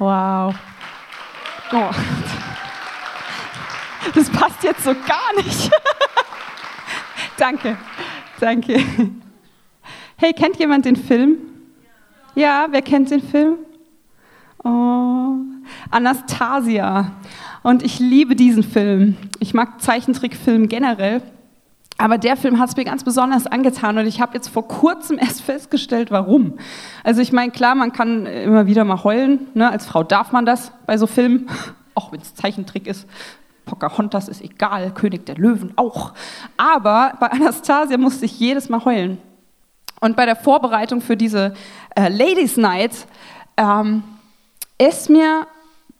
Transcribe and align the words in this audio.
Wow. 0.00 0.54
Oh. 1.72 1.90
Das 4.14 4.30
passt 4.30 4.62
jetzt 4.64 4.82
so 4.82 4.94
gar 4.94 5.36
nicht. 5.36 5.70
danke, 7.36 7.76
danke. 8.40 8.82
Hey, 10.16 10.32
kennt 10.32 10.56
jemand 10.58 10.86
den 10.86 10.96
Film? 10.96 11.36
Ja, 12.34 12.68
wer 12.70 12.80
kennt 12.80 13.10
den 13.10 13.22
Film? 13.22 13.58
Oh, 14.64 15.34
Anastasia. 15.90 17.12
Und 17.62 17.82
ich 17.82 17.98
liebe 17.98 18.34
diesen 18.34 18.62
Film. 18.62 19.18
Ich 19.38 19.52
mag 19.52 19.82
Zeichentrickfilme 19.82 20.66
generell. 20.66 21.20
Aber 22.00 22.16
der 22.16 22.38
Film 22.38 22.58
hat 22.58 22.70
es 22.70 22.76
mir 22.76 22.84
ganz 22.84 23.04
besonders 23.04 23.46
angetan 23.46 23.98
und 23.98 24.06
ich 24.06 24.22
habe 24.22 24.32
jetzt 24.32 24.48
vor 24.48 24.66
kurzem 24.66 25.18
erst 25.20 25.42
festgestellt, 25.42 26.10
warum. 26.10 26.54
Also 27.04 27.20
ich 27.20 27.30
meine, 27.30 27.52
klar, 27.52 27.74
man 27.74 27.92
kann 27.92 28.24
immer 28.24 28.66
wieder 28.66 28.84
mal 28.84 29.04
heulen. 29.04 29.48
Ne? 29.52 29.70
Als 29.70 29.84
Frau 29.84 30.02
darf 30.02 30.32
man 30.32 30.46
das 30.46 30.72
bei 30.86 30.96
so 30.96 31.06
Filmen, 31.06 31.50
auch 31.94 32.10
wenn 32.10 32.22
es 32.22 32.34
Zeichentrick 32.34 32.86
ist. 32.86 33.06
Pocahontas 33.66 34.28
ist 34.28 34.40
egal, 34.40 34.94
König 34.94 35.26
der 35.26 35.34
Löwen 35.34 35.74
auch. 35.76 36.14
Aber 36.56 37.12
bei 37.20 37.26
Anastasia 37.32 37.98
musste 37.98 38.24
ich 38.24 38.40
jedes 38.40 38.70
Mal 38.70 38.82
heulen. 38.86 39.18
Und 40.00 40.16
bei 40.16 40.24
der 40.24 40.36
Vorbereitung 40.36 41.02
für 41.02 41.18
diese 41.18 41.52
äh, 41.94 42.08
Ladies 42.08 42.56
Night 42.56 43.06
ähm, 43.58 44.02
ist 44.78 45.10
mir 45.10 45.46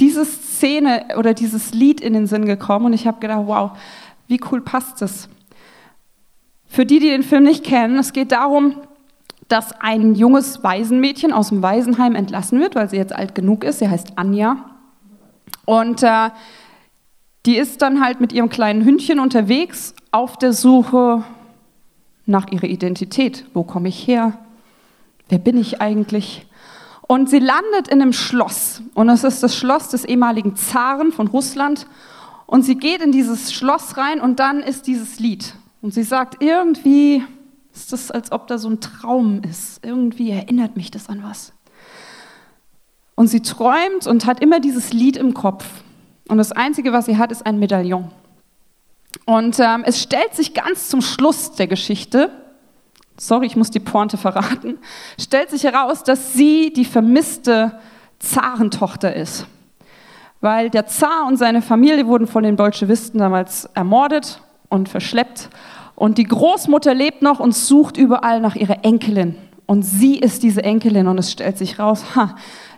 diese 0.01 0.25
Szene 0.25 1.09
oder 1.19 1.35
dieses 1.35 1.75
Lied 1.75 2.01
in 2.01 2.15
den 2.15 2.27
Sinn 2.27 2.47
gekommen 2.47 2.87
und 2.87 2.93
ich 2.95 3.07
habe 3.07 3.21
gedacht, 3.21 3.43
wow, 3.45 3.73
wie 4.29 4.41
cool 4.51 4.63
passt 4.63 5.03
das? 5.03 5.29
Für 6.71 6.87
die, 6.87 7.01
die 7.01 7.09
den 7.09 7.25
Film 7.25 7.43
nicht 7.43 7.65
kennen, 7.65 7.99
es 7.99 8.13
geht 8.13 8.31
darum, 8.31 8.77
dass 9.49 9.73
ein 9.81 10.15
junges 10.15 10.63
Waisenmädchen 10.63 11.33
aus 11.33 11.49
dem 11.49 11.63
Waisenheim 11.63 12.15
entlassen 12.15 12.61
wird, 12.61 12.77
weil 12.77 12.89
sie 12.89 12.97
jetzt 12.97 13.13
alt 13.13 13.35
genug 13.35 13.65
ist. 13.65 13.81
Sie 13.81 13.89
heißt 13.89 14.13
Anja. 14.15 14.57
Und 15.65 16.05
äh, 16.05 16.31
die 17.45 17.57
ist 17.57 17.83
dann 17.83 18.01
halt 18.01 18.21
mit 18.21 18.33
ihrem 18.33 18.51
kleinen 18.51 18.85
Hündchen 18.85 19.19
unterwegs 19.19 19.97
auf 20.13 20.39
der 20.39 20.53
Suche 20.53 21.25
nach 22.25 22.47
ihrer 22.53 22.69
Identität. 22.69 23.47
Wo 23.53 23.65
komme 23.65 23.89
ich 23.89 24.07
her? 24.07 24.39
Wer 25.29 25.39
bin 25.39 25.59
ich 25.59 25.81
eigentlich? 25.81 26.47
Und 27.09 27.29
sie 27.29 27.41
landet 27.41 27.89
in 27.89 28.01
einem 28.01 28.13
Schloss. 28.13 28.81
Und 28.95 29.09
es 29.09 29.25
ist 29.25 29.43
das 29.43 29.57
Schloss 29.57 29.89
des 29.89 30.05
ehemaligen 30.05 30.55
Zaren 30.55 31.11
von 31.11 31.27
Russland. 31.27 31.89
Und 32.47 32.63
sie 32.63 32.77
geht 32.77 33.03
in 33.03 33.11
dieses 33.11 33.53
Schloss 33.53 33.97
rein 33.97 34.21
und 34.21 34.39
dann 34.39 34.61
ist 34.61 34.87
dieses 34.87 35.19
Lied. 35.19 35.55
Und 35.83 35.95
sie 35.95 36.03
sagt, 36.03 36.43
irgendwie 36.43 37.23
ist 37.73 37.93
das, 37.93 38.11
als 38.11 38.33
ob 38.33 38.47
da 38.47 38.59
so 38.59 38.69
ein 38.69 38.81
Traum 38.81 39.43
ist. 39.43 39.85
Irgendwie 39.85 40.31
erinnert 40.31 40.77
mich 40.77 40.91
das 40.91 41.09
an 41.09 41.23
was. 41.23 41.53
Und 43.15 43.29
sie 43.29 43.41
träumt 43.41 44.07
und 44.07 44.27
hat 44.27 44.41
immer 44.41 44.61
dieses 44.61 44.93
Lied 44.93 45.17
im 45.17 45.35
Kopf. 45.35 45.65
Und 46.29 46.39
das 46.39 46.53
Einzige, 46.53 46.93
was 46.93 47.07
sie 47.07 47.19
hat, 47.19 47.33
ist 47.33 47.45
ein 47.45 47.59
Medaillon. 47.59 48.11
Und 49.27 49.59
ähm, 49.59 49.83
es 49.85 50.01
stellt 50.01 50.35
sich 50.35 50.55
ganz 50.55 50.89
zum 50.89 51.03
Schluss 51.03 51.53
der 51.53 51.67
Geschichte, 51.67 52.31
sorry, 53.17 53.47
ich 53.47 53.57
muss 53.57 53.71
die 53.71 53.81
Pointe 53.81 54.17
verraten, 54.17 54.79
stellt 55.21 55.51
sich 55.51 55.65
heraus, 55.65 56.05
dass 56.05 56.33
sie 56.33 56.73
die 56.73 56.85
vermisste 56.85 57.79
Zarentochter 58.19 59.15
ist. 59.15 59.47
Weil 60.41 60.71
der 60.71 60.87
Zar 60.87 61.27
und 61.27 61.37
seine 61.37 61.61
Familie 61.61 62.07
wurden 62.07 62.27
von 62.27 62.43
den 62.43 62.57
Bolschewisten 62.57 63.19
damals 63.19 63.67
ermordet 63.75 64.41
und 64.71 64.89
verschleppt. 64.89 65.51
Und 65.95 66.17
die 66.17 66.25
Großmutter 66.25 66.95
lebt 66.95 67.21
noch 67.21 67.41
und 67.41 67.55
sucht 67.55 67.99
überall 67.99 68.41
nach 68.41 68.57
ihrer 68.57 68.85
Enkelin. 68.87 69.35
Und 69.67 69.83
sie 69.83 70.19
ist 70.19 70.43
diese 70.43 70.65
Enkelin 70.65 71.07
und 71.07 71.19
es 71.19 71.31
stellt 71.31 71.59
sich 71.59 71.79
raus, 71.79 72.17
ha, 72.17 72.35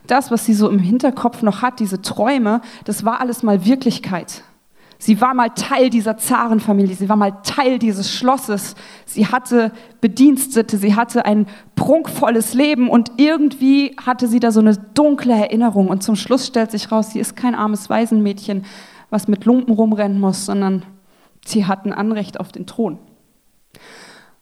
das, 0.09 0.33
was 0.33 0.45
sie 0.45 0.55
so 0.55 0.69
im 0.69 0.81
Hinterkopf 0.81 1.43
noch 1.43 1.63
hat, 1.63 1.79
diese 1.79 2.03
Träume, 2.03 2.61
das 2.85 3.05
war 3.05 3.21
alles 3.21 3.45
mal 3.45 3.65
Wirklichkeit. 3.65 4.43
Sie 4.99 5.21
war 5.21 5.35
mal 5.35 5.49
Teil 5.49 5.91
dieser 5.91 6.17
Zarenfamilie, 6.17 6.95
sie 6.95 7.09
war 7.09 7.17
mal 7.17 7.33
Teil 7.43 7.79
dieses 7.79 8.13
Schlosses, 8.13 8.77
sie 9.05 9.27
hatte 9.27 9.73
Bedienstete, 10.01 10.77
sie 10.77 10.95
hatte 10.95 11.25
ein 11.25 11.47
prunkvolles 11.75 12.55
Leben 12.55 12.89
und 12.89 13.11
irgendwie 13.17 13.97
hatte 14.05 14.29
sie 14.29 14.39
da 14.39 14.53
so 14.53 14.61
eine 14.61 14.77
dunkle 14.77 15.33
Erinnerung. 15.33 15.89
Und 15.89 16.05
zum 16.05 16.15
Schluss 16.15 16.47
stellt 16.47 16.71
sich 16.71 16.93
raus, 16.93 17.11
sie 17.11 17.19
ist 17.19 17.35
kein 17.35 17.55
armes 17.55 17.91
Waisenmädchen, 17.91 18.65
was 19.11 19.27
mit 19.27 19.45
Lumpen 19.45 19.75
rumrennen 19.75 20.21
muss, 20.21 20.47
sondern 20.47 20.85
sie 21.45 21.67
hat 21.67 21.85
ein 21.85 21.93
Anrecht 21.93 22.41
auf 22.41 22.53
den 22.53 22.67
Thron. 22.67 22.99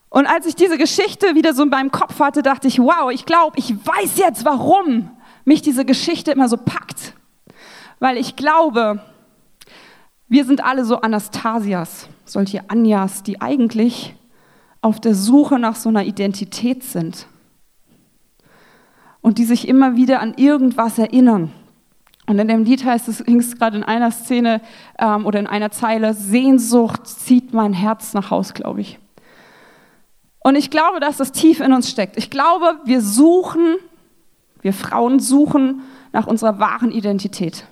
Und 0.08 0.26
als 0.26 0.46
ich 0.46 0.56
diese 0.56 0.76
Geschichte 0.76 1.34
wieder 1.34 1.54
so 1.54 1.62
in 1.62 1.68
meinem 1.68 1.92
Kopf 1.92 2.18
hatte, 2.18 2.42
dachte 2.42 2.66
ich, 2.66 2.80
wow, 2.80 3.10
ich 3.12 3.26
glaube, 3.26 3.58
ich 3.58 3.74
weiß 3.74 4.18
jetzt, 4.18 4.44
warum 4.44 5.10
mich 5.44 5.62
diese 5.62 5.84
Geschichte 5.84 6.32
immer 6.32 6.48
so 6.48 6.56
packt. 6.56 7.14
Weil 8.00 8.16
ich 8.16 8.34
glaube, 8.34 9.00
wir 10.28 10.44
sind 10.44 10.64
alle 10.64 10.84
so 10.84 11.00
Anastasias, 11.00 12.08
solche 12.24 12.68
Anjas, 12.70 13.22
die 13.22 13.40
eigentlich 13.40 14.14
auf 14.82 15.00
der 15.00 15.14
Suche 15.14 15.58
nach 15.58 15.76
so 15.76 15.88
einer 15.88 16.04
Identität 16.04 16.82
sind 16.82 17.26
und 19.20 19.38
die 19.38 19.44
sich 19.44 19.68
immer 19.68 19.96
wieder 19.96 20.20
an 20.20 20.34
irgendwas 20.34 20.98
erinnern. 20.98 21.52
Und 22.30 22.38
in 22.38 22.46
dem 22.46 22.62
Lied 22.62 22.84
heißt 22.84 23.08
es, 23.08 23.18
hing 23.18 23.40
es 23.40 23.58
gerade 23.58 23.76
in 23.76 23.82
einer 23.82 24.12
Szene 24.12 24.60
ähm, 25.00 25.26
oder 25.26 25.40
in 25.40 25.48
einer 25.48 25.72
Zeile, 25.72 26.14
Sehnsucht 26.14 27.04
zieht 27.04 27.52
mein 27.52 27.72
Herz 27.72 28.14
nach 28.14 28.30
Haus, 28.30 28.54
glaube 28.54 28.82
ich. 28.82 29.00
Und 30.38 30.54
ich 30.54 30.70
glaube, 30.70 31.00
dass 31.00 31.16
das 31.16 31.32
tief 31.32 31.58
in 31.58 31.72
uns 31.72 31.90
steckt. 31.90 32.16
Ich 32.16 32.30
glaube, 32.30 32.78
wir 32.84 33.00
suchen, 33.00 33.78
wir 34.60 34.72
Frauen 34.72 35.18
suchen 35.18 35.82
nach 36.12 36.28
unserer 36.28 36.60
wahren 36.60 36.92
Identität. 36.92 37.64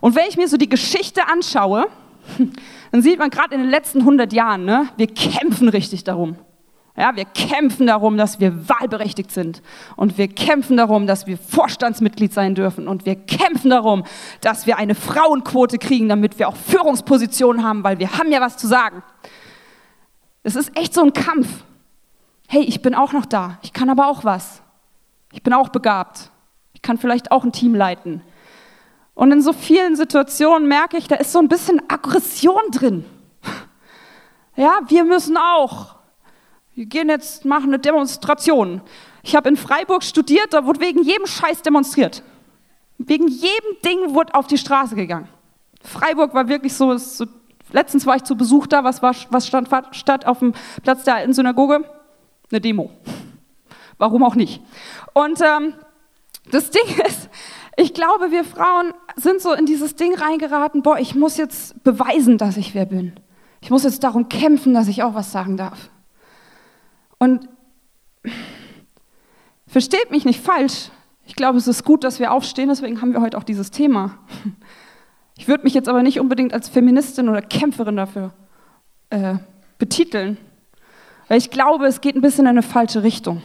Und 0.00 0.16
wenn 0.16 0.30
ich 0.30 0.38
mir 0.38 0.48
so 0.48 0.56
die 0.56 0.70
Geschichte 0.70 1.20
anschaue, 1.30 1.84
dann 2.90 3.02
sieht 3.02 3.18
man 3.18 3.28
gerade 3.28 3.54
in 3.54 3.60
den 3.60 3.70
letzten 3.70 3.98
100 3.98 4.32
Jahren, 4.32 4.64
ne, 4.64 4.88
wir 4.96 5.08
kämpfen 5.08 5.68
richtig 5.68 6.04
darum. 6.04 6.36
Ja, 6.96 7.16
wir 7.16 7.24
kämpfen 7.24 7.88
darum, 7.88 8.16
dass 8.16 8.38
wir 8.38 8.68
wahlberechtigt 8.68 9.32
sind. 9.32 9.62
Und 9.96 10.16
wir 10.16 10.28
kämpfen 10.28 10.76
darum, 10.76 11.08
dass 11.08 11.26
wir 11.26 11.36
Vorstandsmitglied 11.36 12.32
sein 12.32 12.54
dürfen. 12.54 12.86
Und 12.86 13.04
wir 13.04 13.16
kämpfen 13.16 13.70
darum, 13.70 14.04
dass 14.40 14.66
wir 14.66 14.78
eine 14.78 14.94
Frauenquote 14.94 15.78
kriegen, 15.78 16.08
damit 16.08 16.38
wir 16.38 16.48
auch 16.48 16.56
Führungspositionen 16.56 17.64
haben, 17.64 17.82
weil 17.82 17.98
wir 17.98 18.12
haben 18.16 18.30
ja 18.30 18.40
was 18.40 18.56
zu 18.56 18.68
sagen. 18.68 19.02
Es 20.44 20.54
ist 20.54 20.76
echt 20.78 20.94
so 20.94 21.02
ein 21.02 21.12
Kampf. 21.12 21.64
Hey, 22.46 22.62
ich 22.62 22.80
bin 22.80 22.94
auch 22.94 23.12
noch 23.12 23.26
da. 23.26 23.58
Ich 23.62 23.72
kann 23.72 23.90
aber 23.90 24.06
auch 24.06 24.22
was. 24.22 24.62
Ich 25.32 25.42
bin 25.42 25.52
auch 25.52 25.70
begabt. 25.70 26.30
Ich 26.74 26.82
kann 26.82 26.98
vielleicht 26.98 27.32
auch 27.32 27.42
ein 27.42 27.50
Team 27.50 27.74
leiten. 27.74 28.22
Und 29.14 29.32
in 29.32 29.42
so 29.42 29.52
vielen 29.52 29.96
Situationen 29.96 30.68
merke 30.68 30.96
ich, 30.96 31.08
da 31.08 31.16
ist 31.16 31.32
so 31.32 31.40
ein 31.40 31.48
bisschen 31.48 31.82
Aggression 31.88 32.62
drin. 32.70 33.04
Ja, 34.56 34.78
wir 34.86 35.02
müssen 35.02 35.36
auch. 35.36 35.93
Wir 36.74 36.86
gehen 36.86 37.08
jetzt, 37.08 37.44
machen 37.44 37.68
eine 37.68 37.78
Demonstration. 37.78 38.80
Ich 39.22 39.36
habe 39.36 39.48
in 39.48 39.56
Freiburg 39.56 40.02
studiert, 40.02 40.52
da 40.52 40.66
wurde 40.66 40.80
wegen 40.80 41.02
jedem 41.02 41.26
Scheiß 41.26 41.62
demonstriert. 41.62 42.22
Wegen 42.98 43.28
jedem 43.28 43.80
Ding 43.84 44.14
wurde 44.14 44.34
auf 44.34 44.46
die 44.48 44.58
Straße 44.58 44.96
gegangen. 44.96 45.28
Freiburg 45.82 46.34
war 46.34 46.48
wirklich 46.48 46.74
so, 46.74 46.96
so 46.96 47.26
letztens 47.72 48.06
war 48.06 48.16
ich 48.16 48.24
zu 48.24 48.36
Besuch 48.36 48.66
da, 48.66 48.82
was, 48.82 49.02
war, 49.02 49.14
was 49.30 49.46
stand 49.46 49.68
statt 49.92 50.26
auf 50.26 50.40
dem 50.40 50.52
Platz 50.82 51.04
der 51.04 51.16
alten 51.16 51.32
Synagoge? 51.32 51.84
Eine 52.50 52.60
Demo. 52.60 52.90
Warum 53.98 54.24
auch 54.24 54.34
nicht? 54.34 54.60
Und 55.12 55.40
ähm, 55.40 55.74
das 56.50 56.70
Ding 56.70 56.82
ist, 57.06 57.28
ich 57.76 57.94
glaube, 57.94 58.32
wir 58.32 58.44
Frauen 58.44 58.92
sind 59.16 59.40
so 59.40 59.52
in 59.52 59.66
dieses 59.66 59.94
Ding 59.94 60.14
reingeraten, 60.14 60.82
boah, 60.82 60.98
ich 60.98 61.14
muss 61.14 61.36
jetzt 61.36 61.84
beweisen, 61.84 62.36
dass 62.38 62.56
ich 62.56 62.74
wer 62.74 62.86
bin. 62.86 63.12
Ich 63.60 63.70
muss 63.70 63.84
jetzt 63.84 64.02
darum 64.02 64.28
kämpfen, 64.28 64.74
dass 64.74 64.88
ich 64.88 65.02
auch 65.02 65.14
was 65.14 65.32
sagen 65.32 65.56
darf. 65.56 65.90
Und 67.18 67.48
versteht 69.66 70.10
mich 70.10 70.24
nicht 70.24 70.40
falsch. 70.40 70.90
Ich 71.26 71.36
glaube, 71.36 71.58
es 71.58 71.66
ist 71.66 71.84
gut, 71.84 72.04
dass 72.04 72.20
wir 72.20 72.32
aufstehen, 72.32 72.68
deswegen 72.68 73.00
haben 73.00 73.12
wir 73.12 73.20
heute 73.20 73.38
auch 73.38 73.44
dieses 73.44 73.70
Thema. 73.70 74.18
Ich 75.36 75.48
würde 75.48 75.64
mich 75.64 75.74
jetzt 75.74 75.88
aber 75.88 76.04
nicht 76.04 76.20
unbedingt 76.20 76.52
als 76.52 76.68
Feministin 76.68 77.28
oder 77.28 77.42
Kämpferin 77.42 77.96
dafür 77.96 78.32
äh, 79.10 79.34
betiteln, 79.78 80.36
weil 81.26 81.38
ich 81.38 81.50
glaube, 81.50 81.86
es 81.86 82.00
geht 82.00 82.14
ein 82.14 82.20
bisschen 82.20 82.44
in 82.44 82.50
eine 82.50 82.62
falsche 82.62 83.02
Richtung. 83.02 83.42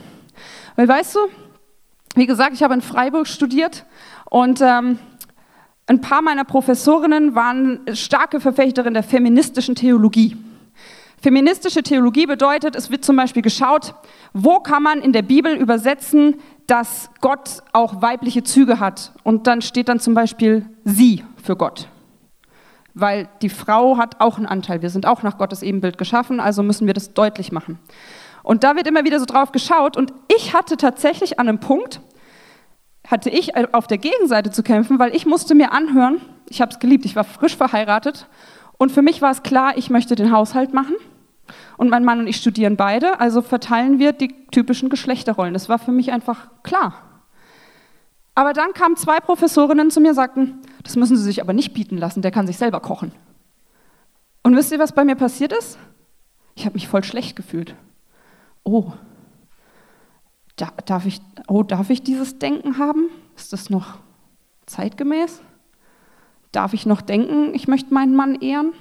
Weil 0.75 0.87
weißt 0.87 1.15
du, 1.15 1.19
wie 2.15 2.27
gesagt, 2.27 2.53
ich 2.53 2.61
habe 2.61 2.75
in 2.75 2.81
Freiburg 2.81 3.27
studiert 3.27 3.85
und 4.29 4.61
ähm, 4.61 4.99
ein 5.87 6.01
paar 6.01 6.21
meiner 6.21 6.43
Professorinnen 6.43 7.33
waren 7.33 7.79
starke 7.93 8.39
Verfechterinnen 8.39 8.93
der 8.93 9.03
feministischen 9.03 9.73
Theologie. 9.73 10.37
Feministische 11.21 11.83
Theologie 11.83 12.25
bedeutet, 12.25 12.75
es 12.75 12.89
wird 12.89 13.03
zum 13.03 13.17
Beispiel 13.17 13.41
geschaut, 13.41 13.93
wo 14.33 14.59
kann 14.59 14.83
man 14.83 15.01
in 15.01 15.11
der 15.11 15.21
Bibel 15.21 15.53
übersetzen, 15.53 16.35
dass 16.65 17.09
Gott 17.19 17.61
auch 17.73 18.01
weibliche 18.01 18.43
Züge 18.43 18.79
hat. 18.79 19.11
Und 19.23 19.47
dann 19.47 19.61
steht 19.61 19.89
dann 19.89 19.99
zum 19.99 20.13
Beispiel 20.13 20.65
sie 20.85 21.25
für 21.43 21.55
Gott. 21.57 21.89
Weil 22.93 23.27
die 23.41 23.49
Frau 23.49 23.97
hat 23.97 24.21
auch 24.21 24.37
einen 24.37 24.45
Anteil. 24.45 24.81
Wir 24.81 24.89
sind 24.89 25.05
auch 25.05 25.23
nach 25.23 25.37
Gottes 25.37 25.61
Ebenbild 25.61 25.97
geschaffen, 25.97 26.39
also 26.39 26.63
müssen 26.63 26.87
wir 26.87 26.93
das 26.93 27.13
deutlich 27.13 27.51
machen. 27.51 27.79
Und 28.43 28.63
da 28.63 28.75
wird 28.75 28.87
immer 28.87 29.03
wieder 29.03 29.19
so 29.19 29.25
drauf 29.25 29.51
geschaut. 29.51 29.97
Und 29.97 30.13
ich 30.33 30.53
hatte 30.53 30.77
tatsächlich 30.77 31.39
an 31.39 31.49
einem 31.49 31.59
Punkt, 31.59 32.01
hatte 33.05 33.29
ich 33.29 33.55
auf 33.73 33.87
der 33.87 33.97
Gegenseite 33.97 34.51
zu 34.51 34.63
kämpfen, 34.63 34.99
weil 34.99 35.15
ich 35.15 35.25
musste 35.25 35.55
mir 35.55 35.73
anhören, 35.73 36.21
ich 36.47 36.61
habe 36.61 36.71
es 36.71 36.79
geliebt, 36.79 37.05
ich 37.05 37.15
war 37.15 37.23
frisch 37.23 37.57
verheiratet 37.57 38.27
und 38.79 38.91
für 38.91 39.01
mich 39.01 39.21
war 39.21 39.29
es 39.29 39.43
klar, 39.43 39.77
ich 39.77 39.89
möchte 39.89 40.15
den 40.15 40.31
Haushalt 40.31 40.73
machen 40.73 40.95
und 41.77 41.89
mein 41.89 42.05
Mann 42.05 42.19
und 42.19 42.27
ich 42.27 42.37
studieren 42.37 42.77
beide, 42.77 43.19
also 43.19 43.41
verteilen 43.41 43.99
wir 43.99 44.13
die 44.13 44.33
typischen 44.51 44.89
Geschlechterrollen. 44.89 45.53
Das 45.53 45.67
war 45.67 45.79
für 45.79 45.91
mich 45.91 46.13
einfach 46.13 46.49
klar. 46.63 47.03
Aber 48.35 48.53
dann 48.53 48.71
kamen 48.71 48.95
zwei 48.95 49.19
Professorinnen 49.19 49.91
zu 49.91 49.99
mir 49.99 50.09
und 50.09 50.15
sagten, 50.15 50.61
das 50.83 50.95
müssen 50.95 51.17
Sie 51.17 51.23
sich 51.23 51.41
aber 51.41 51.51
nicht 51.51 51.73
bieten 51.73 51.97
lassen, 51.97 52.21
der 52.21 52.31
kann 52.31 52.47
sich 52.47 52.57
selber 52.57 52.79
kochen. 52.79 53.11
Und 54.43 54.55
wisst 54.55 54.71
ihr, 54.71 54.79
was 54.79 54.93
bei 54.93 55.03
mir 55.03 55.15
passiert 55.15 55.51
ist? 55.51 55.77
Ich 56.55 56.65
habe 56.65 56.75
mich 56.75 56.87
voll 56.87 57.03
schlecht 57.03 57.35
gefühlt. 57.35 57.75
Oh, 58.63 58.93
da, 60.55 60.71
darf, 60.85 61.05
ich, 61.05 61.19
oh, 61.49 61.63
darf 61.63 61.89
ich 61.89 62.01
dieses 62.01 62.39
Denken 62.39 62.77
haben? 62.77 63.09
Ist 63.35 63.51
das 63.51 63.69
noch 63.69 63.97
zeitgemäß? 64.67 65.41
Darf 66.51 66.73
ich 66.73 66.85
noch 66.85 67.01
denken, 67.01 67.53
ich 67.53 67.67
möchte 67.67 67.93
meinen 67.93 68.15
Mann 68.15 68.35
ehren? 68.35 68.73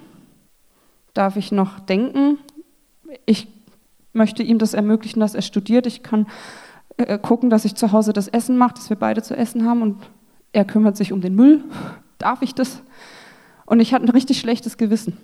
Darf 1.13 1.37
ich 1.37 1.53
noch 1.53 1.81
denken, 1.81 2.39
ich 3.27 3.49
möchte 4.13 4.43
ihm 4.43 4.59
das 4.59 4.75
ermöglichen, 4.75 5.21
dass 5.21 5.35
er 5.35 5.43
studiert? 5.43 5.87
Ich 5.87 6.03
kann 6.03 6.27
äh, 6.97 7.19
gucken, 7.19 7.51
dass 7.51 7.65
ich 7.65 7.75
zu 7.75 7.93
Hause 7.93 8.13
das 8.13 8.29
Essen 8.29 8.57
mache, 8.57 8.75
dass 8.75 8.89
wir 8.89 8.97
beide 8.97 9.23
zu 9.23 9.37
essen 9.37 9.67
haben 9.67 9.83
und 9.83 9.97
er 10.53 10.65
kümmert 10.65 10.97
sich 10.97 11.13
um 11.13 11.21
den 11.21 11.35
Müll. 11.35 11.65
Darf 12.19 12.43
ich 12.43 12.55
das? 12.55 12.83
Und 13.67 13.81
ich 13.81 13.93
hatte 13.93 14.07
ein 14.07 14.11
richtig 14.11 14.41
schlechtes 14.41 14.79
Gewissen. 14.79 15.17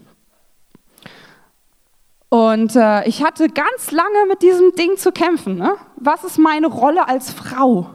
Und 2.29 2.77
äh, 2.77 3.07
ich 3.09 3.25
hatte 3.25 3.49
ganz 3.49 3.91
lange 3.91 4.27
mit 4.29 4.43
diesem 4.43 4.73
Ding 4.75 4.97
zu 4.97 5.13
kämpfen. 5.13 5.57
Ne? 5.57 5.77
Was 5.97 6.25
ist 6.25 6.39
meine 6.39 6.67
Rolle 6.67 7.09
als 7.09 7.31
Frau? 7.31 7.91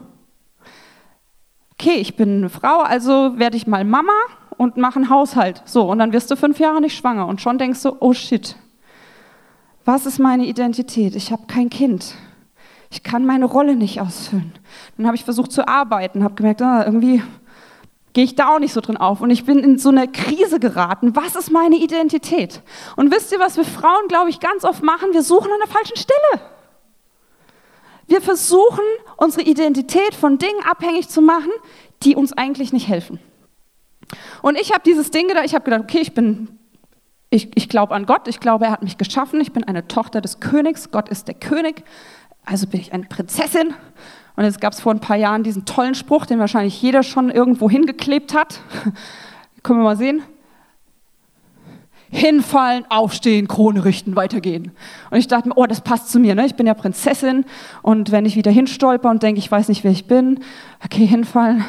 Okay, 1.74 1.96
ich 1.96 2.16
bin 2.16 2.38
eine 2.38 2.48
Frau, 2.48 2.80
also 2.80 3.38
werde 3.38 3.56
ich 3.56 3.66
mal 3.66 3.84
Mama 3.84 4.12
und 4.60 4.76
mache 4.76 4.96
einen 4.96 5.08
Haushalt. 5.08 5.62
So, 5.64 5.90
und 5.90 6.00
dann 6.00 6.12
wirst 6.12 6.30
du 6.30 6.36
fünf 6.36 6.60
Jahre 6.60 6.82
nicht 6.82 6.94
schwanger 6.94 7.26
und 7.26 7.40
schon 7.40 7.56
denkst 7.56 7.82
du, 7.82 7.96
oh 7.98 8.12
shit, 8.12 8.56
was 9.86 10.04
ist 10.04 10.18
meine 10.18 10.44
Identität? 10.44 11.16
Ich 11.16 11.32
habe 11.32 11.44
kein 11.46 11.70
Kind. 11.70 12.14
Ich 12.90 13.02
kann 13.02 13.24
meine 13.24 13.46
Rolle 13.46 13.74
nicht 13.74 14.02
ausfüllen. 14.02 14.52
Dann 14.98 15.06
habe 15.06 15.16
ich 15.16 15.24
versucht 15.24 15.50
zu 15.50 15.66
arbeiten, 15.66 16.24
habe 16.24 16.34
gemerkt, 16.34 16.60
ah, 16.60 16.84
irgendwie 16.84 17.22
gehe 18.12 18.24
ich 18.24 18.36
da 18.36 18.54
auch 18.54 18.58
nicht 18.58 18.74
so 18.74 18.82
drin 18.82 18.98
auf. 18.98 19.22
Und 19.22 19.30
ich 19.30 19.46
bin 19.46 19.60
in 19.60 19.78
so 19.78 19.88
eine 19.88 20.06
Krise 20.08 20.60
geraten. 20.60 21.16
Was 21.16 21.36
ist 21.36 21.50
meine 21.50 21.76
Identität? 21.76 22.60
Und 22.96 23.10
wisst 23.10 23.32
ihr, 23.32 23.40
was 23.40 23.56
wir 23.56 23.64
Frauen, 23.64 24.08
glaube 24.08 24.28
ich, 24.28 24.40
ganz 24.40 24.64
oft 24.64 24.82
machen? 24.82 25.14
Wir 25.14 25.22
suchen 25.22 25.50
an 25.50 25.60
der 25.64 25.72
falschen 25.72 25.96
Stelle. 25.96 26.44
Wir 28.08 28.20
versuchen, 28.20 28.84
unsere 29.16 29.48
Identität 29.48 30.14
von 30.14 30.36
Dingen 30.36 30.62
abhängig 30.70 31.08
zu 31.08 31.22
machen, 31.22 31.50
die 32.02 32.14
uns 32.14 32.34
eigentlich 32.34 32.74
nicht 32.74 32.88
helfen. 32.88 33.20
Und 34.42 34.58
ich 34.58 34.72
habe 34.72 34.82
dieses 34.84 35.10
Ding 35.10 35.28
gedacht, 35.28 35.44
ich 35.46 35.54
habe 35.54 35.64
gedacht, 35.64 35.82
okay, 35.82 35.98
ich 36.00 36.14
bin, 36.14 36.48
ich, 37.30 37.50
ich 37.56 37.68
glaube 37.68 37.94
an 37.94 38.06
Gott, 38.06 38.28
ich 38.28 38.40
glaube, 38.40 38.66
er 38.66 38.72
hat 38.72 38.82
mich 38.82 38.98
geschaffen, 38.98 39.40
ich 39.40 39.52
bin 39.52 39.64
eine 39.64 39.86
Tochter 39.88 40.20
des 40.20 40.40
Königs, 40.40 40.90
Gott 40.90 41.08
ist 41.08 41.28
der 41.28 41.34
König, 41.34 41.84
also 42.44 42.66
bin 42.66 42.80
ich 42.80 42.92
eine 42.92 43.04
Prinzessin. 43.04 43.74
Und 44.36 44.44
jetzt 44.44 44.60
gab 44.60 44.72
es 44.72 44.80
vor 44.80 44.92
ein 44.92 45.00
paar 45.00 45.16
Jahren 45.16 45.42
diesen 45.42 45.64
tollen 45.64 45.94
Spruch, 45.94 46.24
den 46.26 46.38
wahrscheinlich 46.38 46.80
jeder 46.80 47.02
schon 47.02 47.30
irgendwo 47.30 47.68
hingeklebt 47.68 48.34
hat. 48.34 48.60
Können 49.62 49.80
wir 49.80 49.84
mal 49.84 49.96
sehen? 49.96 50.22
Hinfallen, 52.12 52.84
aufstehen, 52.88 53.46
Krone 53.46 53.84
richten, 53.84 54.16
weitergehen. 54.16 54.72
Und 55.10 55.18
ich 55.18 55.28
dachte 55.28 55.48
mir, 55.48 55.54
oh, 55.56 55.66
das 55.66 55.82
passt 55.82 56.10
zu 56.10 56.18
mir. 56.18 56.34
Ne? 56.34 56.46
Ich 56.46 56.56
bin 56.56 56.66
ja 56.66 56.74
Prinzessin 56.74 57.44
und 57.82 58.10
wenn 58.10 58.24
ich 58.24 58.34
wieder 58.34 58.50
hinstolper 58.50 59.10
und 59.10 59.22
denke, 59.22 59.38
ich 59.38 59.50
weiß 59.50 59.68
nicht, 59.68 59.84
wer 59.84 59.92
ich 59.92 60.06
bin, 60.06 60.40
okay, 60.84 61.06
hinfallen, 61.06 61.64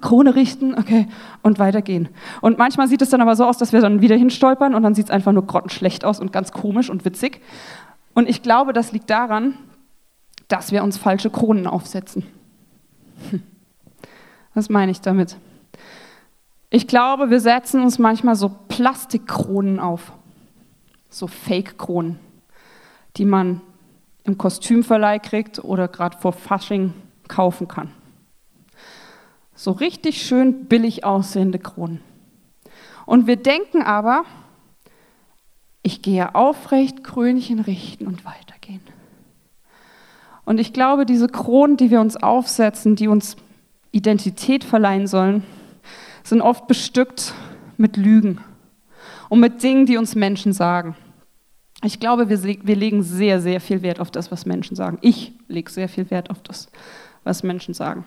Krone 0.00 0.34
richten, 0.34 0.74
okay, 0.74 1.08
und 1.42 1.58
weitergehen. 1.58 2.08
Und 2.40 2.58
manchmal 2.58 2.86
sieht 2.88 3.00
es 3.00 3.10
dann 3.10 3.22
aber 3.22 3.34
so 3.34 3.44
aus, 3.44 3.56
dass 3.56 3.72
wir 3.72 3.80
dann 3.80 4.02
wieder 4.02 4.16
hinstolpern 4.16 4.74
und 4.74 4.82
dann 4.82 4.94
sieht 4.94 5.06
es 5.06 5.10
einfach 5.10 5.32
nur 5.32 5.46
grottenschlecht 5.46 6.04
aus 6.04 6.20
und 6.20 6.32
ganz 6.32 6.52
komisch 6.52 6.90
und 6.90 7.04
witzig. 7.04 7.40
Und 8.14 8.28
ich 8.28 8.42
glaube, 8.42 8.72
das 8.72 8.92
liegt 8.92 9.08
daran, 9.08 9.54
dass 10.48 10.72
wir 10.72 10.82
uns 10.82 10.98
falsche 10.98 11.30
Kronen 11.30 11.66
aufsetzen. 11.66 12.24
Was 14.54 14.68
meine 14.68 14.90
ich 14.90 15.00
damit? 15.00 15.36
Ich 16.70 16.86
glaube, 16.86 17.30
wir 17.30 17.40
setzen 17.40 17.80
uns 17.80 17.98
manchmal 17.98 18.36
so 18.36 18.50
Plastikkronen 18.68 19.80
auf, 19.80 20.12
so 21.08 21.26
Fake-Kronen, 21.26 22.18
die 23.16 23.24
man 23.24 23.62
im 24.24 24.36
Kostümverleih 24.36 25.18
kriegt 25.20 25.64
oder 25.64 25.88
gerade 25.88 26.18
vor 26.18 26.34
Fasching 26.34 26.92
kaufen 27.28 27.66
kann. 27.66 27.92
So 29.58 29.72
richtig 29.72 30.22
schön 30.22 30.66
billig 30.66 31.02
aussehende 31.02 31.58
Kronen. 31.58 32.00
Und 33.06 33.26
wir 33.26 33.34
denken 33.34 33.82
aber, 33.82 34.22
ich 35.82 36.00
gehe 36.00 36.36
aufrecht, 36.36 37.02
Krönchen 37.02 37.58
richten 37.58 38.06
und 38.06 38.24
weitergehen. 38.24 38.82
Und 40.44 40.60
ich 40.60 40.72
glaube, 40.72 41.06
diese 41.06 41.26
Kronen, 41.26 41.76
die 41.76 41.90
wir 41.90 42.00
uns 42.00 42.16
aufsetzen, 42.16 42.94
die 42.94 43.08
uns 43.08 43.34
Identität 43.90 44.62
verleihen 44.62 45.08
sollen, 45.08 45.42
sind 46.22 46.40
oft 46.40 46.68
bestückt 46.68 47.34
mit 47.76 47.96
Lügen 47.96 48.40
und 49.28 49.40
mit 49.40 49.60
Dingen, 49.60 49.86
die 49.86 49.96
uns 49.96 50.14
Menschen 50.14 50.52
sagen. 50.52 50.94
Ich 51.82 51.98
glaube, 51.98 52.28
wir, 52.28 52.44
wir 52.44 52.76
legen 52.76 53.02
sehr, 53.02 53.40
sehr 53.40 53.60
viel 53.60 53.82
Wert 53.82 53.98
auf 53.98 54.12
das, 54.12 54.30
was 54.30 54.46
Menschen 54.46 54.76
sagen. 54.76 54.98
Ich 55.00 55.32
lege 55.48 55.68
sehr 55.68 55.88
viel 55.88 56.12
Wert 56.12 56.30
auf 56.30 56.42
das, 56.44 56.70
was 57.24 57.42
Menschen 57.42 57.74
sagen 57.74 58.04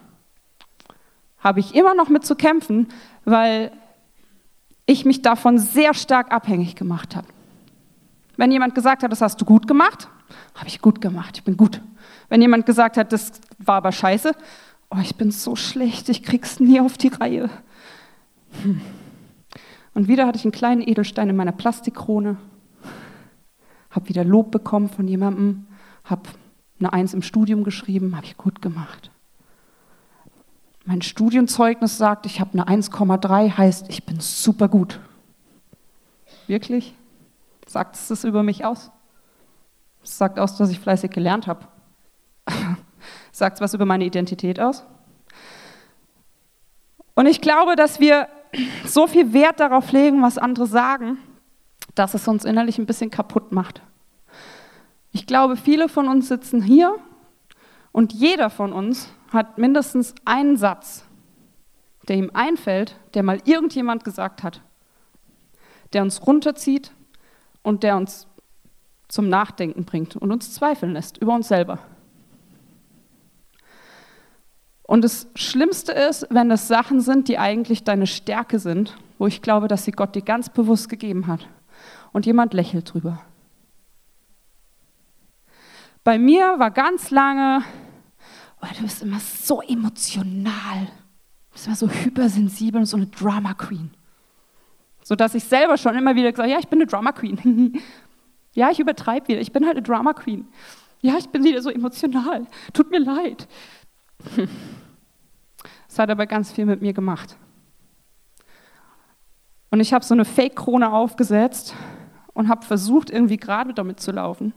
habe 1.41 1.59
ich 1.59 1.75
immer 1.75 1.93
noch 1.93 2.09
mit 2.09 2.25
zu 2.25 2.35
kämpfen, 2.35 2.87
weil 3.25 3.71
ich 4.85 5.05
mich 5.05 5.21
davon 5.21 5.57
sehr 5.57 5.93
stark 5.93 6.31
abhängig 6.31 6.75
gemacht 6.75 7.15
habe. 7.15 7.27
Wenn 8.37 8.51
jemand 8.51 8.75
gesagt 8.75 9.03
hat, 9.03 9.11
das 9.11 9.21
hast 9.21 9.39
du 9.41 9.45
gut 9.45 9.67
gemacht, 9.67 10.07
habe 10.55 10.67
ich 10.67 10.81
gut 10.81 11.01
gemacht, 11.01 11.37
ich 11.37 11.43
bin 11.43 11.57
gut. 11.57 11.81
Wenn 12.29 12.41
jemand 12.41 12.65
gesagt 12.65 12.97
hat, 12.97 13.11
das 13.11 13.33
war 13.59 13.75
aber 13.75 13.91
scheiße, 13.91 14.33
oh, 14.89 14.99
ich 15.01 15.15
bin 15.15 15.31
so 15.31 15.55
schlecht, 15.55 16.09
ich 16.09 16.23
krieg's 16.23 16.59
nie 16.59 16.79
auf 16.79 16.97
die 16.97 17.09
Reihe. 17.09 17.49
Hm. 18.63 18.81
Und 19.93 20.07
wieder 20.07 20.25
hatte 20.25 20.37
ich 20.37 20.45
einen 20.45 20.53
kleinen 20.53 20.81
Edelstein 20.81 21.29
in 21.29 21.35
meiner 21.35 21.51
Plastikkrone, 21.51 22.37
habe 23.89 24.09
wieder 24.09 24.23
Lob 24.23 24.51
bekommen 24.51 24.89
von 24.89 25.07
jemandem, 25.07 25.67
habe 26.05 26.23
eine 26.79 26.93
Eins 26.93 27.13
im 27.13 27.21
Studium 27.21 27.63
geschrieben, 27.63 28.15
habe 28.15 28.25
ich 28.25 28.37
gut 28.37 28.61
gemacht. 28.61 29.11
Mein 30.85 31.01
Studienzeugnis 31.01 31.97
sagt, 31.97 32.25
ich 32.25 32.39
habe 32.39 32.53
eine 32.53 32.65
1,3, 32.65 33.57
heißt, 33.57 33.89
ich 33.89 34.03
bin 34.03 34.19
super 34.19 34.67
gut. 34.67 34.99
Wirklich? 36.47 36.95
Sagt 37.67 37.95
es 37.95 38.07
das 38.07 38.23
über 38.23 38.41
mich 38.43 38.65
aus? 38.65 38.91
Es 40.03 40.17
sagt 40.17 40.39
aus, 40.39 40.57
dass 40.57 40.71
ich 40.71 40.79
fleißig 40.79 41.11
gelernt 41.11 41.47
habe. 41.47 41.67
sagt 43.31 43.57
es 43.57 43.61
was 43.61 43.73
über 43.73 43.85
meine 43.85 44.05
Identität 44.05 44.59
aus? 44.59 44.83
Und 47.13 47.27
ich 47.27 47.41
glaube, 47.41 47.75
dass 47.75 47.99
wir 47.99 48.27
so 48.85 49.07
viel 49.07 49.33
Wert 49.33 49.59
darauf 49.59 49.91
legen, 49.91 50.21
was 50.21 50.37
andere 50.37 50.65
sagen, 50.65 51.19
dass 51.93 52.15
es 52.15 52.27
uns 52.27 52.43
innerlich 52.45 52.79
ein 52.79 52.85
bisschen 52.85 53.11
kaputt 53.11 53.51
macht. 53.51 53.81
Ich 55.11 55.27
glaube, 55.27 55.57
viele 55.57 55.89
von 55.89 56.07
uns 56.07 56.29
sitzen 56.29 56.61
hier 56.61 56.95
und 57.91 58.13
jeder 58.13 58.49
von 58.49 58.73
uns 58.73 59.09
hat 59.31 59.57
mindestens 59.57 60.13
einen 60.25 60.57
Satz, 60.57 61.05
der 62.07 62.17
ihm 62.17 62.31
einfällt, 62.33 62.97
der 63.13 63.23
mal 63.23 63.39
irgendjemand 63.45 64.03
gesagt 64.03 64.43
hat, 64.43 64.61
der 65.93 66.03
uns 66.03 66.25
runterzieht 66.25 66.91
und 67.63 67.83
der 67.83 67.97
uns 67.97 68.27
zum 69.07 69.29
Nachdenken 69.29 69.85
bringt 69.85 70.15
und 70.15 70.31
uns 70.31 70.53
zweifeln 70.53 70.93
lässt 70.93 71.17
über 71.17 71.33
uns 71.33 71.47
selber. 71.47 71.79
Und 74.83 75.03
das 75.03 75.27
Schlimmste 75.35 75.93
ist, 75.93 76.27
wenn 76.29 76.49
das 76.49 76.67
Sachen 76.67 76.99
sind, 76.99 77.29
die 77.29 77.37
eigentlich 77.37 77.85
deine 77.85 78.07
Stärke 78.07 78.59
sind, 78.59 78.97
wo 79.19 79.27
ich 79.27 79.41
glaube, 79.41 79.69
dass 79.69 79.85
sie 79.85 79.91
Gott 79.91 80.15
dir 80.15 80.21
ganz 80.21 80.49
bewusst 80.49 80.89
gegeben 80.89 81.27
hat. 81.27 81.47
Und 82.11 82.25
jemand 82.25 82.53
lächelt 82.53 82.93
drüber. 82.93 83.21
Bei 86.03 86.17
mir 86.17 86.55
war 86.57 86.71
ganz 86.71 87.09
lange 87.09 87.63
oh, 88.61 88.67
du 88.75 88.83
bist 88.83 89.01
immer 89.01 89.19
so 89.19 89.61
emotional, 89.61 90.85
du 90.85 91.53
bist 91.53 91.67
immer 91.67 91.75
so 91.75 91.89
hypersensibel 91.89 92.79
und 92.79 92.85
so 92.85 92.97
eine 92.97 93.07
Drama 93.07 93.53
Queen. 93.53 93.91
So 95.03 95.15
dass 95.15 95.33
ich 95.33 95.43
selber 95.43 95.77
schon 95.77 95.95
immer 95.95 96.15
wieder 96.15 96.31
gesagt 96.31 96.49
ja, 96.49 96.59
ich 96.59 96.67
bin 96.67 96.79
eine 96.79 96.87
Drama 96.87 97.11
Queen. 97.11 97.81
ja, 98.53 98.69
ich 98.69 98.79
übertreibe 98.79 99.27
wieder, 99.27 99.41
ich 99.41 99.51
bin 99.51 99.65
halt 99.65 99.77
eine 99.77 99.83
Drama 99.83 100.13
Queen. 100.13 100.47
Ja, 101.01 101.17
ich 101.17 101.29
bin 101.29 101.43
wieder 101.43 101.61
so 101.61 101.69
emotional. 101.69 102.45
Tut 102.73 102.91
mir 102.91 102.99
leid. 102.99 103.47
Das 105.87 105.99
hat 105.99 106.09
aber 106.09 106.25
ganz 106.25 106.53
viel 106.53 106.65
mit 106.65 106.81
mir 106.81 106.93
gemacht. 106.93 107.35
Und 109.71 109.81
ich 109.81 109.93
habe 109.93 110.05
so 110.05 110.13
eine 110.13 110.23
Fake-Krone 110.23 110.89
aufgesetzt 110.89 111.75
und 112.33 112.47
habe 112.47 112.65
versucht, 112.65 113.09
irgendwie 113.09 113.35
gerade 113.35 113.73
damit 113.73 113.99
zu 113.99 114.13
laufen. 114.13 114.53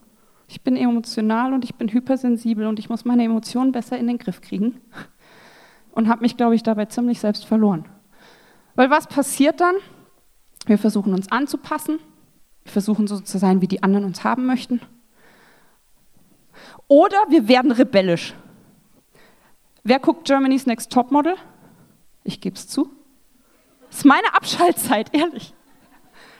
Ich 0.47 0.63
bin 0.63 0.77
emotional 0.77 1.53
und 1.53 1.65
ich 1.65 1.75
bin 1.75 1.91
hypersensibel 1.91 2.67
und 2.67 2.79
ich 2.79 2.89
muss 2.89 3.05
meine 3.05 3.25
Emotionen 3.25 3.73
besser 3.73 3.99
in 3.99 4.07
den 4.07 4.19
Griff 4.19 4.41
kriegen. 4.41 4.81
und 5.93 6.09
habe 6.09 6.23
mich, 6.23 6.37
glaube 6.37 6.55
ich, 6.55 6.63
dabei 6.63 6.87
ziemlich 6.87 7.21
selbst 7.21 7.45
verloren. 7.45 7.87
Weil 8.75 8.91
was 8.91 9.07
passiert 9.07 9.61
dann? 9.61 9.77
Wir 10.67 10.79
versuchen 10.79 11.13
uns 11.13 11.31
anzupassen, 11.31 11.99
wir 12.65 12.73
versuchen 12.73 13.07
so 13.07 13.21
zu 13.21 13.39
sein, 13.39 13.61
wie 13.61 13.69
die 13.69 13.83
anderen 13.83 14.05
uns 14.05 14.25
haben 14.25 14.47
möchten. 14.47 14.81
Oder 16.89 17.19
wir 17.29 17.49
werden 17.49 17.71
rebellisch. 17.71 18.35
Wer 19.83 19.99
guckt 19.99 20.27
Germany's 20.27 20.67
Next 20.67 20.91
Topmodel? 20.91 21.37
Ich 22.25 22.41
gebe 22.41 22.57
es 22.57 22.67
zu. 22.67 22.91
Das 23.89 23.99
ist 23.99 24.05
meine 24.07 24.33
Abschaltzeit, 24.35 25.15
ehrlich. 25.15 25.55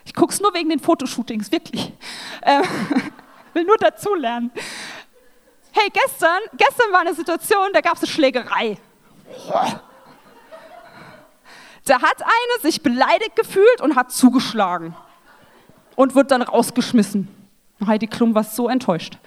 Ich 0.07 0.15
gucke 0.15 0.33
es 0.33 0.41
nur 0.41 0.55
wegen 0.55 0.71
den 0.71 0.81
Fotoshootings, 0.81 1.53
wirklich. 1.53 1.93
Äh, 2.43 2.63
will 3.65 3.65
nur 3.65 3.77
dazulernen. 3.79 4.51
Hey, 5.73 5.89
gestern, 5.93 6.41
gestern 6.57 6.93
war 6.93 7.01
eine 7.01 7.15
Situation, 7.15 7.69
da 7.73 7.81
gab 7.81 7.95
es 7.95 8.03
eine 8.03 8.09
Schlägerei. 8.13 8.79
Da 11.85 12.01
hat 12.01 12.23
eine 12.23 12.63
sich 12.63 12.83
beleidigt 12.83 13.37
gefühlt 13.37 13.81
und 13.81 13.97
hat 13.97 14.13
zugeschlagen 14.13 14.95
und 15.97 16.15
wird 16.15 16.31
dann 16.31 16.43
rausgeschmissen. 16.43 17.29
Heidi 17.85 18.07
Klum 18.07 18.35
war 18.35 18.45
so 18.45 18.69
enttäuscht. 18.69 19.19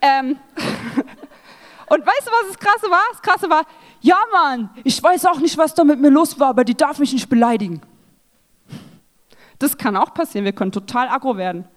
Ähm 0.00 0.38
und 1.86 2.06
weißt 2.06 2.26
du, 2.26 2.30
was 2.30 2.48
das 2.48 2.58
Krasse 2.58 2.90
war? 2.90 3.02
Das 3.12 3.22
Krasse 3.22 3.50
war, 3.50 3.62
ja 4.00 4.18
Mann, 4.32 4.70
ich 4.82 5.02
weiß 5.02 5.26
auch 5.26 5.38
nicht, 5.38 5.56
was 5.58 5.74
da 5.74 5.84
mit 5.84 6.00
mir 6.00 6.10
los 6.10 6.40
war, 6.40 6.48
aber 6.48 6.64
die 6.64 6.74
darf 6.74 6.98
mich 6.98 7.12
nicht 7.12 7.28
beleidigen. 7.28 7.82
Das 9.58 9.78
kann 9.78 9.96
auch 9.96 10.12
passieren, 10.14 10.44
wir 10.44 10.52
können 10.52 10.72
total 10.72 11.08
aggro 11.08 11.36
werden. 11.36 11.68